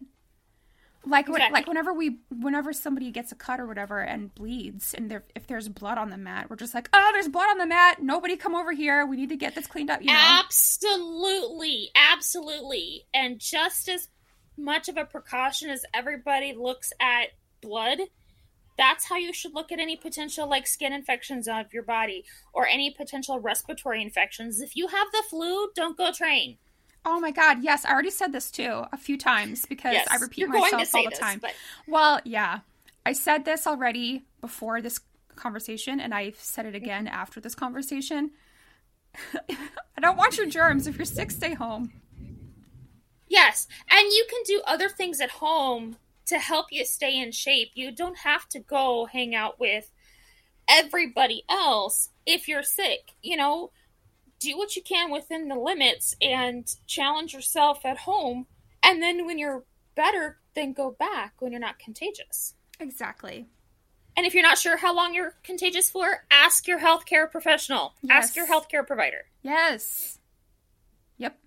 Like 1.08 1.30
exactly. 1.30 1.54
like 1.54 1.68
whenever 1.68 1.94
we 1.94 2.18
whenever 2.30 2.74
somebody 2.74 3.12
gets 3.12 3.32
a 3.32 3.36
cut 3.36 3.60
or 3.60 3.66
whatever 3.66 4.02
and 4.02 4.34
bleeds 4.34 4.94
and 4.94 5.10
there, 5.10 5.24
if 5.36 5.48
there's 5.48 5.70
blood 5.70 5.98
on 5.98 6.10
the 6.10 6.18
mat, 6.18 6.50
we're 6.50 6.58
just 6.58 6.74
like, 6.74 6.90
oh, 6.92 7.10
there's 7.14 7.30
blood 7.30 7.50
on 7.50 7.58
the 7.58 7.66
mat. 7.66 8.02
Nobody 8.02 8.36
come 8.36 8.56
over 8.56 8.74
here. 8.74 9.06
We 9.06 9.16
need 9.16 9.30
to 9.30 9.38
get 9.38 9.56
this 9.56 9.68
cleaned 9.68 9.90
up. 9.90 10.02
You 10.02 10.08
know? 10.08 10.42
Absolutely, 10.44 11.92
absolutely. 11.96 13.06
And 13.14 13.40
just 13.40 13.88
as 13.88 14.10
much 14.58 14.90
of 14.90 14.98
a 14.98 15.06
precaution 15.06 15.70
as 15.70 15.86
everybody 15.94 16.54
looks 16.54 16.92
at 17.00 17.30
blood, 17.62 18.00
that's 18.78 19.08
how 19.08 19.18
you 19.18 19.34
should 19.34 19.54
look 19.54 19.72
at 19.72 19.80
any 19.80 19.96
potential 19.96 20.48
like 20.48 20.68
skin 20.68 20.94
infections 20.94 21.48
of 21.48 21.74
your 21.74 21.84
body 21.84 22.26
or 22.54 22.68
any 22.68 22.92
potential 22.92 23.40
respiratory 23.40 24.02
infections. 24.02 24.60
If 24.62 24.76
you 24.76 24.88
have 24.88 25.08
the 25.12 25.24
flu, 25.30 25.70
don't 25.76 25.98
go 25.98 26.12
train. 26.12 26.58
Oh 27.06 27.20
my 27.20 27.32
god, 27.32 27.64
yes, 27.64 27.86
I 27.86 27.92
already 27.92 28.10
said 28.10 28.34
this 28.34 28.52
too 28.52 28.84
a 28.92 28.98
few 28.98 29.18
times 29.18 29.66
because 29.66 29.94
yes, 29.94 30.08
I 30.12 30.18
repeat 30.18 30.50
myself 30.50 30.94
all 30.94 31.04
the 31.04 31.10
this, 31.10 31.20
time. 31.20 31.40
But... 31.40 31.54
Well, 31.88 32.20
yeah. 32.26 32.60
I 33.06 33.14
said 33.14 33.46
this 33.46 33.66
already 33.66 34.26
before 34.42 34.82
this 34.82 35.00
conversation 35.36 36.02
and 36.02 36.14
I've 36.14 36.36
said 36.36 36.66
it 36.66 36.76
again 36.76 37.06
mm-hmm. 37.06 37.16
after 37.16 37.40
this 37.40 37.56
conversation. 37.56 38.32
I 39.50 40.02
don't 40.02 40.18
want 40.18 40.38
your 40.38 40.48
germs. 40.48 40.88
If 40.88 40.98
you're 40.98 41.06
sick, 41.06 41.32
stay 41.32 41.54
home. 41.54 41.94
Yes, 43.30 43.68
and 43.90 44.08
you 44.12 44.26
can 44.30 44.42
do 44.46 44.62
other 44.66 44.90
things 44.90 45.20
at 45.20 45.30
home 45.30 45.98
to 46.28 46.38
help 46.38 46.68
you 46.72 46.86
stay 46.86 47.20
in 47.20 47.32
shape. 47.32 47.70
You 47.74 47.92
don't 47.92 48.20
have 48.20 48.48
to 48.50 48.60
go 48.60 49.06
hang 49.06 49.36
out 49.36 49.60
with 49.60 49.92
everybody 50.70 51.44
else 51.50 52.10
if 52.26 52.48
you're 52.48 52.64
sick. 52.64 53.16
You 53.22 53.38
know, 53.38 53.72
do 54.40 54.58
what 54.58 54.76
you 54.76 54.82
can 54.82 55.12
within 55.12 55.48
the 55.48 55.56
limits 55.56 56.16
and 56.22 56.68
challenge 56.86 57.34
yourself 57.34 57.86
at 57.86 57.98
home. 58.00 58.48
And 58.84 59.02
then 59.02 59.26
when 59.26 59.38
you're 59.40 59.64
better, 59.96 60.38
then 60.56 60.74
go 60.74 60.92
back 60.92 61.34
when 61.40 61.52
you're 61.52 61.62
not 61.62 61.80
contagious. 61.80 62.54
Exactly. 62.80 63.48
And 64.16 64.26
if 64.26 64.34
you're 64.34 64.44
not 64.44 64.58
sure 64.58 64.78
how 64.78 64.96
long 64.96 65.14
you're 65.14 65.36
contagious 65.44 65.90
for, 65.90 66.26
ask 66.32 66.68
your 66.68 66.80
healthcare 66.80 67.30
professional. 67.30 67.94
Yes. 68.02 68.26
Ask 68.26 68.36
your 68.36 68.48
healthcare 68.48 68.86
provider. 68.86 69.26
Yes. 69.44 70.18
Yep. 71.18 71.38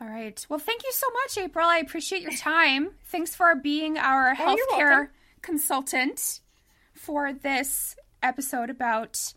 All 0.00 0.08
right. 0.08 0.44
Well, 0.48 0.58
thank 0.58 0.82
you 0.82 0.92
so 0.92 1.06
much, 1.10 1.38
April. 1.44 1.66
I 1.66 1.78
appreciate 1.78 2.22
your 2.22 2.32
time. 2.32 2.90
Thanks 3.06 3.34
for 3.36 3.54
being 3.54 3.98
our 3.98 4.32
oh, 4.32 4.56
healthcare 4.56 5.08
consultant 5.42 6.40
for 6.92 7.32
this 7.32 7.96
episode 8.22 8.70
about 8.70 9.34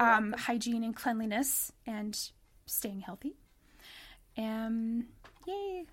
um, 0.00 0.32
hygiene 0.32 0.82
and 0.82 0.96
cleanliness 0.96 1.70
and 1.86 2.18
staying 2.66 3.00
healthy. 3.00 3.36
Um, 4.36 5.06
yay. 5.46 5.84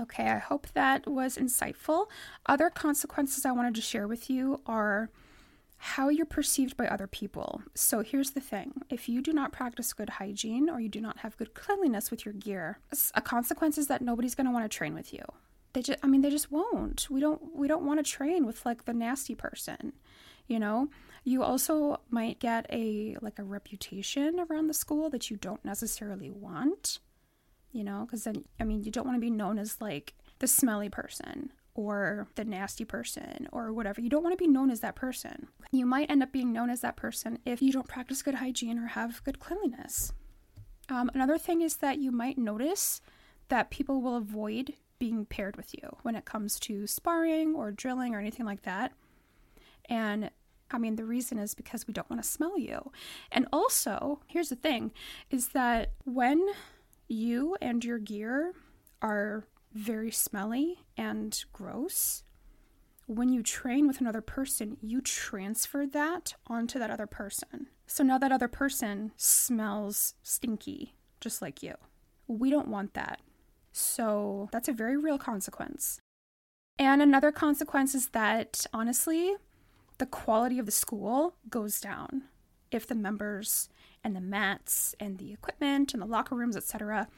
Okay, 0.00 0.24
I 0.24 0.38
hope 0.38 0.66
that 0.74 1.06
was 1.06 1.36
insightful. 1.36 2.06
Other 2.46 2.70
consequences 2.70 3.44
I 3.44 3.52
wanted 3.52 3.76
to 3.76 3.80
share 3.80 4.08
with 4.08 4.28
you 4.28 4.60
are 4.66 5.10
how 5.76 6.08
you're 6.08 6.24
perceived 6.24 6.76
by 6.76 6.86
other 6.88 7.06
people. 7.06 7.60
So 7.74 8.00
here's 8.00 8.30
the 8.30 8.40
thing 8.40 8.72
if 8.88 9.08
you 9.08 9.20
do 9.20 9.32
not 9.32 9.52
practice 9.52 9.92
good 9.92 10.08
hygiene 10.08 10.70
or 10.70 10.80
you 10.80 10.88
do 10.88 11.00
not 11.00 11.18
have 11.18 11.36
good 11.36 11.54
cleanliness 11.54 12.10
with 12.10 12.24
your 12.24 12.32
gear, 12.34 12.78
a 13.14 13.20
consequence 13.20 13.76
is 13.76 13.86
that 13.88 14.00
nobody's 14.00 14.34
going 14.34 14.46
to 14.46 14.52
want 14.52 14.64
to 14.64 14.74
train 14.74 14.94
with 14.94 15.12
you. 15.12 15.22
They 15.74 15.82
just, 15.82 15.98
I 16.02 16.06
mean, 16.06 16.22
they 16.22 16.30
just 16.30 16.50
won't. 16.50 17.08
We 17.10 17.20
don't, 17.20 17.54
we 17.54 17.68
don't 17.68 17.84
want 17.84 18.04
to 18.04 18.10
train 18.10 18.46
with 18.46 18.64
like 18.64 18.86
the 18.86 18.94
nasty 18.94 19.34
person, 19.34 19.92
you 20.48 20.58
know? 20.58 20.88
You 21.24 21.42
also 21.42 22.00
might 22.10 22.38
get 22.38 22.66
a 22.70 23.16
like 23.22 23.38
a 23.38 23.44
reputation 23.44 24.38
around 24.38 24.66
the 24.66 24.74
school 24.74 25.08
that 25.10 25.30
you 25.30 25.36
don't 25.36 25.64
necessarily 25.64 26.30
want, 26.30 27.00
you 27.72 27.82
know, 27.82 28.04
because 28.04 28.24
then 28.24 28.44
I 28.60 28.64
mean 28.64 28.84
you 28.84 28.90
don't 28.90 29.06
want 29.06 29.16
to 29.16 29.20
be 29.20 29.30
known 29.30 29.58
as 29.58 29.80
like 29.80 30.14
the 30.38 30.46
smelly 30.46 30.90
person 30.90 31.50
or 31.74 32.28
the 32.36 32.44
nasty 32.44 32.84
person 32.84 33.48
or 33.52 33.72
whatever. 33.72 34.00
You 34.00 34.10
don't 34.10 34.22
want 34.22 34.36
to 34.38 34.42
be 34.42 34.50
known 34.50 34.70
as 34.70 34.80
that 34.80 34.94
person. 34.94 35.48
You 35.72 35.86
might 35.86 36.10
end 36.10 36.22
up 36.22 36.30
being 36.30 36.52
known 36.52 36.70
as 36.70 36.82
that 36.82 36.96
person 36.96 37.38
if 37.44 37.60
you 37.60 37.72
don't 37.72 37.88
practice 37.88 38.22
good 38.22 38.36
hygiene 38.36 38.78
or 38.78 38.88
have 38.88 39.24
good 39.24 39.40
cleanliness. 39.40 40.12
Um, 40.88 41.10
another 41.14 41.38
thing 41.38 41.62
is 41.62 41.76
that 41.76 41.98
you 41.98 42.12
might 42.12 42.38
notice 42.38 43.00
that 43.48 43.70
people 43.70 44.00
will 44.00 44.16
avoid 44.16 44.74
being 44.98 45.24
paired 45.26 45.56
with 45.56 45.74
you 45.74 45.96
when 46.02 46.14
it 46.14 46.24
comes 46.24 46.60
to 46.60 46.86
sparring 46.86 47.54
or 47.54 47.72
drilling 47.72 48.14
or 48.14 48.20
anything 48.20 48.46
like 48.46 48.62
that. 48.62 48.92
And 49.88 50.30
I 50.74 50.78
mean, 50.78 50.96
the 50.96 51.04
reason 51.04 51.38
is 51.38 51.54
because 51.54 51.86
we 51.86 51.94
don't 51.94 52.10
want 52.10 52.22
to 52.22 52.28
smell 52.28 52.58
you. 52.58 52.90
And 53.30 53.46
also, 53.52 54.20
here's 54.26 54.48
the 54.48 54.56
thing 54.56 54.90
is 55.30 55.48
that 55.48 55.92
when 56.04 56.44
you 57.08 57.56
and 57.62 57.84
your 57.84 57.98
gear 57.98 58.52
are 59.00 59.46
very 59.72 60.10
smelly 60.10 60.80
and 60.96 61.44
gross, 61.52 62.24
when 63.06 63.28
you 63.28 63.42
train 63.42 63.86
with 63.86 64.00
another 64.00 64.20
person, 64.20 64.78
you 64.80 65.00
transfer 65.00 65.86
that 65.86 66.34
onto 66.46 66.78
that 66.78 66.90
other 66.90 67.06
person. 67.06 67.68
So 67.86 68.02
now 68.02 68.18
that 68.18 68.32
other 68.32 68.48
person 68.48 69.12
smells 69.16 70.14
stinky, 70.22 70.94
just 71.20 71.40
like 71.40 71.62
you. 71.62 71.74
We 72.26 72.50
don't 72.50 72.68
want 72.68 72.94
that. 72.94 73.20
So 73.72 74.48
that's 74.52 74.68
a 74.68 74.72
very 74.72 74.96
real 74.96 75.18
consequence. 75.18 76.00
And 76.78 77.02
another 77.02 77.30
consequence 77.30 77.94
is 77.94 78.08
that, 78.08 78.66
honestly, 78.72 79.36
the 79.98 80.06
quality 80.06 80.58
of 80.58 80.66
the 80.66 80.72
school 80.72 81.36
goes 81.48 81.80
down. 81.80 82.24
If 82.70 82.86
the 82.86 82.94
members 82.94 83.68
and 84.02 84.14
the 84.14 84.20
mats 84.20 84.94
and 85.00 85.18
the 85.18 85.32
equipment 85.32 85.94
and 85.94 86.02
the 86.02 86.06
locker 86.06 86.34
rooms 86.34 86.56
etc 86.56 87.08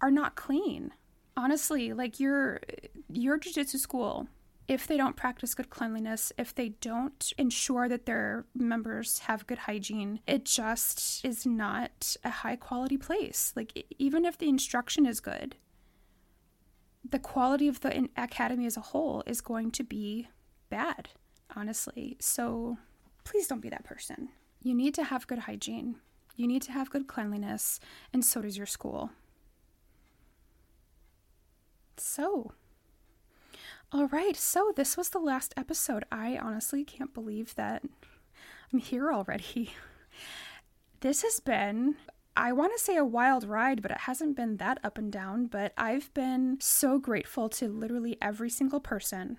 are 0.00 0.10
not 0.10 0.36
clean. 0.36 0.92
Honestly 1.36 1.92
like 1.92 2.20
your 2.20 2.60
your 3.08 3.38
jiu-jitsu 3.38 3.78
school 3.78 4.28
if 4.68 4.86
they 4.86 4.96
don't 4.96 5.16
practice 5.16 5.54
good 5.54 5.70
cleanliness 5.70 6.32
if 6.38 6.54
they 6.54 6.68
don't 6.80 7.32
ensure 7.36 7.88
that 7.88 8.06
their 8.06 8.44
members 8.54 9.20
have 9.20 9.46
good 9.46 9.58
hygiene 9.58 10.20
it 10.26 10.44
just 10.44 11.24
is 11.24 11.44
not 11.44 12.16
a 12.24 12.30
high 12.30 12.56
quality 12.56 12.96
place. 12.96 13.52
Like 13.56 13.86
even 13.98 14.24
if 14.24 14.38
the 14.38 14.48
instruction 14.48 15.06
is 15.06 15.20
good 15.20 15.56
the 17.08 17.18
quality 17.18 17.66
of 17.66 17.80
the 17.80 18.08
academy 18.16 18.66
as 18.66 18.76
a 18.76 18.82
whole 18.82 19.22
is 19.26 19.40
going 19.40 19.70
to 19.72 19.82
be 19.82 20.28
bad 20.68 21.08
honestly. 21.56 22.16
So 22.20 22.78
please 23.24 23.46
don't 23.46 23.60
be 23.60 23.70
that 23.70 23.84
person. 23.84 24.30
You 24.62 24.74
need 24.74 24.94
to 24.94 25.04
have 25.04 25.26
good 25.26 25.40
hygiene, 25.40 25.96
you 26.36 26.46
need 26.46 26.62
to 26.62 26.72
have 26.72 26.90
good 26.90 27.06
cleanliness, 27.06 27.80
and 28.12 28.24
so 28.24 28.42
does 28.42 28.56
your 28.56 28.66
school. 28.66 29.10
So, 31.96 32.52
all 33.92 34.06
right, 34.06 34.36
so 34.36 34.72
this 34.74 34.96
was 34.96 35.10
the 35.10 35.18
last 35.18 35.52
episode. 35.56 36.04
I 36.10 36.38
honestly 36.38 36.84
can't 36.84 37.12
believe 37.12 37.54
that 37.56 37.82
I'm 38.72 38.78
here 38.78 39.12
already. 39.12 39.72
This 41.02 41.22
has 41.22 41.40
been 41.40 41.96
I 42.36 42.52
want 42.52 42.72
to 42.72 42.82
say 42.82 42.96
a 42.96 43.04
wild 43.04 43.44
ride, 43.44 43.82
but 43.82 43.90
it 43.90 43.98
hasn't 43.98 44.36
been 44.36 44.56
that 44.58 44.78
up 44.84 44.98
and 44.98 45.10
down. 45.12 45.46
But 45.46 45.72
I've 45.76 46.12
been 46.14 46.58
so 46.60 46.98
grateful 46.98 47.48
to 47.50 47.68
literally 47.68 48.16
every 48.22 48.50
single 48.50 48.80
person 48.80 49.38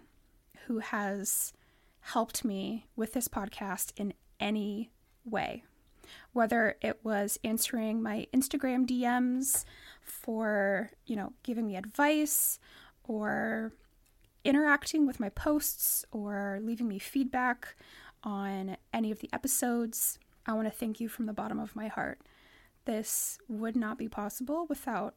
who 0.68 0.80
has 0.80 1.54
helped 2.02 2.44
me 2.44 2.88
with 2.96 3.14
this 3.14 3.28
podcast 3.28 3.92
in 3.96 4.14
any 4.40 4.92
way. 5.26 5.64
Whether 6.34 6.76
it 6.82 7.00
was 7.04 7.40
answering 7.44 8.02
my 8.02 8.28
Instagram 8.34 8.86
DMs 8.86 9.64
for, 10.02 10.92
you 11.06 11.16
know, 11.16 11.34
giving 11.44 11.68
me 11.68 11.76
advice 11.76 12.60
or 13.04 13.72
interacting 14.44 15.06
with 15.06 15.20
my 15.20 15.30
posts 15.30 16.04
or 16.12 16.60
leaving 16.62 16.88
me 16.88 17.00
feedback 17.00 17.76
on 18.24 18.78
any 18.94 19.12
of 19.12 19.20
the 19.20 19.30
episodes, 19.32 20.20
I 20.46 20.54
want 20.54 20.68
to 20.68 20.72
thank 20.72 21.00
you 21.00 21.08
from 21.08 21.28
the 21.28 21.34
bottom 21.34 21.60
of 21.60 21.76
my 21.76 21.88
heart. 21.88 22.20
This 22.86 23.38
would 23.48 23.76
not 23.76 23.98
be 23.98 24.08
possible 24.08 24.66
without 24.68 25.16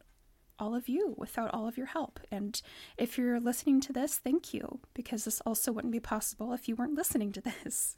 all 0.58 0.74
of 0.74 0.88
you 0.88 1.14
without 1.16 1.52
all 1.52 1.66
of 1.66 1.76
your 1.76 1.86
help. 1.86 2.20
And 2.30 2.60
if 2.96 3.18
you're 3.18 3.40
listening 3.40 3.80
to 3.82 3.92
this, 3.92 4.18
thank 4.18 4.54
you, 4.54 4.80
because 4.94 5.24
this 5.24 5.40
also 5.42 5.72
wouldn't 5.72 5.92
be 5.92 6.00
possible 6.00 6.52
if 6.52 6.68
you 6.68 6.76
weren't 6.76 6.94
listening 6.94 7.32
to 7.32 7.40
this. 7.64 7.96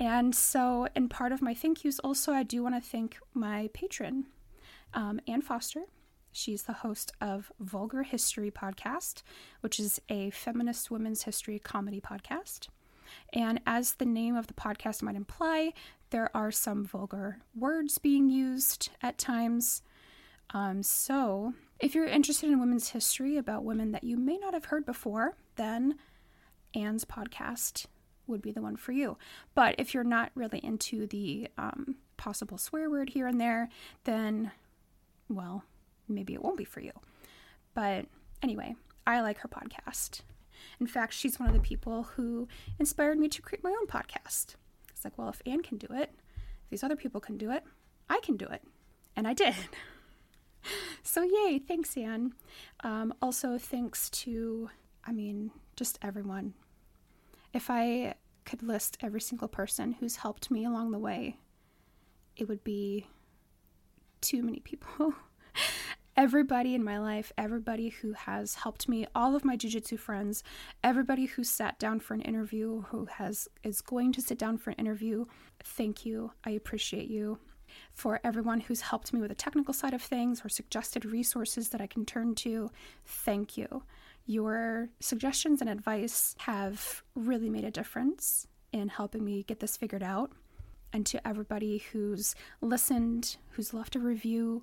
And 0.00 0.34
so, 0.34 0.86
in 0.94 1.08
part 1.08 1.32
of 1.32 1.42
my 1.42 1.54
thank 1.54 1.84
yous, 1.84 1.98
also, 1.98 2.32
I 2.32 2.42
do 2.42 2.62
want 2.62 2.74
to 2.74 2.80
thank 2.80 3.18
my 3.32 3.70
patron, 3.74 4.26
um, 4.92 5.20
Ann 5.26 5.42
Foster. 5.42 5.84
She's 6.30 6.64
the 6.64 6.72
host 6.72 7.12
of 7.20 7.52
Vulgar 7.60 8.02
History 8.02 8.50
Podcast, 8.50 9.22
which 9.60 9.78
is 9.78 10.00
a 10.08 10.30
feminist 10.30 10.90
women's 10.90 11.22
history 11.22 11.58
comedy 11.58 12.00
podcast. 12.00 12.68
And 13.32 13.60
as 13.66 13.94
the 13.94 14.04
name 14.04 14.34
of 14.34 14.48
the 14.48 14.54
podcast 14.54 15.02
might 15.02 15.16
imply, 15.16 15.72
there 16.10 16.34
are 16.36 16.50
some 16.50 16.84
vulgar 16.84 17.38
words 17.54 17.98
being 17.98 18.30
used 18.30 18.90
at 19.02 19.18
times. 19.18 19.82
Um, 20.50 20.82
so, 20.82 21.54
if 21.80 21.94
you're 21.94 22.06
interested 22.06 22.50
in 22.50 22.60
women's 22.60 22.90
history 22.90 23.36
about 23.36 23.64
women 23.64 23.92
that 23.92 24.04
you 24.04 24.16
may 24.16 24.38
not 24.38 24.54
have 24.54 24.66
heard 24.66 24.86
before, 24.86 25.36
then 25.56 25.96
Ann's 26.74 27.04
podcast 27.04 27.86
would 28.26 28.42
be 28.42 28.52
the 28.52 28.62
one 28.62 28.76
for 28.76 28.92
you. 28.92 29.16
But 29.54 29.74
if 29.78 29.92
you're 29.92 30.04
not 30.04 30.30
really 30.34 30.58
into 30.58 31.06
the 31.06 31.48
um, 31.58 31.96
possible 32.16 32.58
swear 32.58 32.88
word 32.88 33.10
here 33.10 33.26
and 33.26 33.40
there, 33.40 33.68
then, 34.04 34.52
well, 35.28 35.64
maybe 36.08 36.34
it 36.34 36.42
won't 36.42 36.56
be 36.56 36.64
for 36.64 36.80
you. 36.80 36.92
But 37.74 38.06
anyway, 38.42 38.76
I 39.06 39.20
like 39.20 39.38
her 39.38 39.48
podcast. 39.48 40.20
In 40.80 40.86
fact, 40.86 41.12
she's 41.12 41.38
one 41.38 41.48
of 41.48 41.54
the 41.54 41.60
people 41.60 42.04
who 42.14 42.48
inspired 42.78 43.18
me 43.18 43.28
to 43.28 43.42
create 43.42 43.64
my 43.64 43.70
own 43.70 43.86
podcast. 43.86 44.54
It's 44.90 45.04
like, 45.04 45.18
well, 45.18 45.28
if 45.28 45.42
Ann 45.44 45.60
can 45.62 45.76
do 45.76 45.88
it, 45.90 46.10
if 46.64 46.70
these 46.70 46.84
other 46.84 46.96
people 46.96 47.20
can 47.20 47.36
do 47.36 47.50
it, 47.50 47.64
I 48.08 48.20
can 48.22 48.36
do 48.36 48.46
it. 48.46 48.62
And 49.16 49.28
I 49.28 49.34
did. 49.34 49.54
so, 51.02 51.22
yay, 51.22 51.58
thanks, 51.58 51.96
Ann. 51.96 52.32
Um, 52.82 53.14
also, 53.20 53.58
thanks 53.58 54.10
to, 54.10 54.70
I 55.04 55.12
mean, 55.12 55.50
just 55.76 55.98
everyone. 56.02 56.54
If 57.52 57.70
I 57.70 58.14
could 58.44 58.62
list 58.62 58.98
every 59.00 59.20
single 59.20 59.48
person 59.48 59.92
who's 59.92 60.16
helped 60.16 60.50
me 60.50 60.64
along 60.64 60.90
the 60.90 60.98
way, 60.98 61.38
it 62.36 62.48
would 62.48 62.64
be 62.64 63.06
too 64.20 64.42
many 64.42 64.60
people. 64.60 65.14
everybody 66.16 66.74
in 66.74 66.84
my 66.84 66.98
life, 66.98 67.32
everybody 67.36 67.88
who 67.88 68.12
has 68.12 68.54
helped 68.54 68.88
me, 68.88 69.06
all 69.14 69.34
of 69.34 69.44
my 69.44 69.56
jujitsu 69.56 69.98
friends, 69.98 70.42
everybody 70.82 71.26
who 71.26 71.44
sat 71.44 71.78
down 71.78 72.00
for 72.00 72.14
an 72.14 72.22
interview, 72.22 72.82
who 72.82 73.06
has 73.06 73.48
is 73.62 73.80
going 73.80 74.12
to 74.12 74.20
sit 74.20 74.38
down 74.38 74.58
for 74.58 74.70
an 74.70 74.76
interview, 74.76 75.24
thank 75.62 76.06
you. 76.06 76.32
I 76.44 76.50
appreciate 76.50 77.08
you. 77.08 77.38
For 77.92 78.20
everyone 78.24 78.60
who's 78.60 78.82
helped 78.82 79.12
me 79.12 79.20
with 79.20 79.30
the 79.30 79.34
technical 79.34 79.74
side 79.74 79.94
of 79.94 80.02
things 80.02 80.42
or 80.44 80.48
suggested 80.48 81.04
resources 81.04 81.70
that 81.70 81.80
I 81.80 81.86
can 81.86 82.04
turn 82.04 82.34
to, 82.36 82.70
thank 83.04 83.56
you. 83.56 83.82
Your 84.26 84.88
suggestions 85.00 85.60
and 85.60 85.68
advice 85.68 86.34
have 86.38 87.02
really 87.14 87.50
made 87.50 87.64
a 87.64 87.70
difference 87.70 88.46
in 88.72 88.88
helping 88.88 89.24
me 89.24 89.42
get 89.42 89.60
this 89.60 89.76
figured 89.76 90.02
out. 90.02 90.32
And 90.92 91.04
to 91.06 91.26
everybody 91.26 91.78
who's 91.92 92.34
listened, 92.60 93.36
who's 93.50 93.74
left 93.74 93.96
a 93.96 94.00
review, 94.00 94.62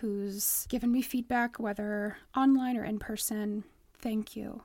who's 0.00 0.66
given 0.68 0.90
me 0.90 1.02
feedback, 1.02 1.58
whether 1.58 2.16
online 2.36 2.76
or 2.76 2.84
in 2.84 2.98
person, 2.98 3.64
thank 3.98 4.36
you. 4.36 4.62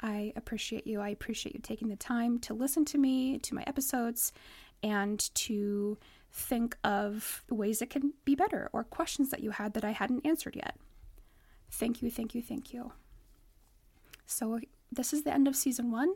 I 0.00 0.32
appreciate 0.36 0.86
you. 0.86 1.00
I 1.00 1.10
appreciate 1.10 1.54
you 1.54 1.60
taking 1.62 1.88
the 1.88 1.96
time 1.96 2.38
to 2.40 2.54
listen 2.54 2.84
to 2.86 2.98
me, 2.98 3.38
to 3.38 3.54
my 3.54 3.62
episodes, 3.66 4.32
and 4.82 5.18
to 5.34 5.96
think 6.34 6.76
of 6.82 7.44
ways 7.48 7.80
it 7.80 7.90
can 7.90 8.12
be 8.24 8.34
better 8.34 8.68
or 8.72 8.82
questions 8.82 9.30
that 9.30 9.40
you 9.40 9.52
had 9.52 9.72
that 9.74 9.84
I 9.84 9.92
hadn't 9.92 10.26
answered 10.26 10.56
yet. 10.56 10.76
Thank 11.70 12.02
you, 12.02 12.10
thank 12.10 12.34
you, 12.34 12.42
thank 12.42 12.72
you. 12.72 12.92
So, 14.26 14.58
this 14.90 15.12
is 15.12 15.22
the 15.22 15.32
end 15.32 15.46
of 15.46 15.54
season 15.54 15.90
one. 15.92 16.14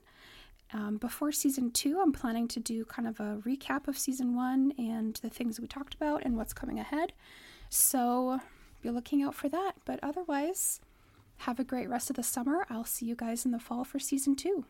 Um, 0.72 0.98
before 0.98 1.32
season 1.32 1.70
two, 1.70 2.00
I'm 2.02 2.12
planning 2.12 2.48
to 2.48 2.60
do 2.60 2.84
kind 2.84 3.08
of 3.08 3.20
a 3.20 3.40
recap 3.44 3.88
of 3.88 3.96
season 3.96 4.34
one 4.34 4.72
and 4.76 5.14
the 5.22 5.30
things 5.30 5.60
we 5.60 5.66
talked 5.66 5.94
about 5.94 6.24
and 6.24 6.36
what's 6.36 6.52
coming 6.52 6.78
ahead. 6.78 7.12
So 7.70 8.40
be 8.82 8.90
looking 8.90 9.22
out 9.22 9.34
for 9.34 9.48
that. 9.48 9.72
But 9.84 10.00
otherwise, 10.02 10.80
have 11.38 11.58
a 11.58 11.64
great 11.64 11.88
rest 11.88 12.10
of 12.10 12.16
the 12.16 12.22
summer. 12.22 12.66
I'll 12.68 12.84
see 12.84 13.06
you 13.06 13.14
guys 13.14 13.44
in 13.44 13.52
the 13.52 13.58
fall 13.58 13.84
for 13.84 13.98
season 13.98 14.36
two. 14.36 14.64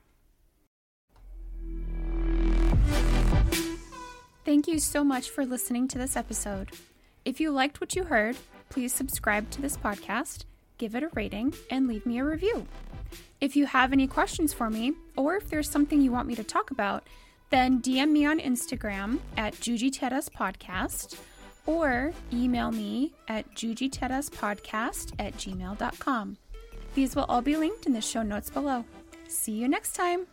Thank 4.48 4.66
you 4.66 4.78
so 4.78 5.04
much 5.04 5.28
for 5.28 5.44
listening 5.44 5.88
to 5.88 5.98
this 5.98 6.16
episode. 6.16 6.70
If 7.26 7.38
you 7.38 7.50
liked 7.50 7.82
what 7.82 7.94
you 7.94 8.04
heard, 8.04 8.34
please 8.70 8.94
subscribe 8.94 9.50
to 9.50 9.60
this 9.60 9.76
podcast, 9.76 10.46
give 10.78 10.94
it 10.94 11.02
a 11.02 11.10
rating, 11.12 11.52
and 11.70 11.86
leave 11.86 12.06
me 12.06 12.18
a 12.18 12.24
review. 12.24 12.66
If 13.42 13.56
you 13.56 13.66
have 13.66 13.92
any 13.92 14.06
questions 14.06 14.54
for 14.54 14.70
me, 14.70 14.94
or 15.18 15.36
if 15.36 15.50
there's 15.50 15.68
something 15.68 16.00
you 16.00 16.12
want 16.12 16.28
me 16.28 16.34
to 16.34 16.42
talk 16.42 16.70
about, 16.70 17.06
then 17.50 17.82
DM 17.82 18.10
me 18.10 18.24
on 18.24 18.40
Instagram 18.40 19.18
at 19.36 19.52
Jujiteiras 19.52 20.30
Podcast 20.30 21.18
or 21.66 22.14
email 22.32 22.72
me 22.72 23.12
at 23.28 23.54
jujiteiraspodcast 23.54 25.12
at 25.18 25.34
gmail.com. 25.34 26.38
These 26.94 27.14
will 27.14 27.26
all 27.28 27.42
be 27.42 27.56
linked 27.58 27.84
in 27.84 27.92
the 27.92 28.00
show 28.00 28.22
notes 28.22 28.48
below. 28.48 28.86
See 29.28 29.52
you 29.52 29.68
next 29.68 29.92
time. 29.92 30.26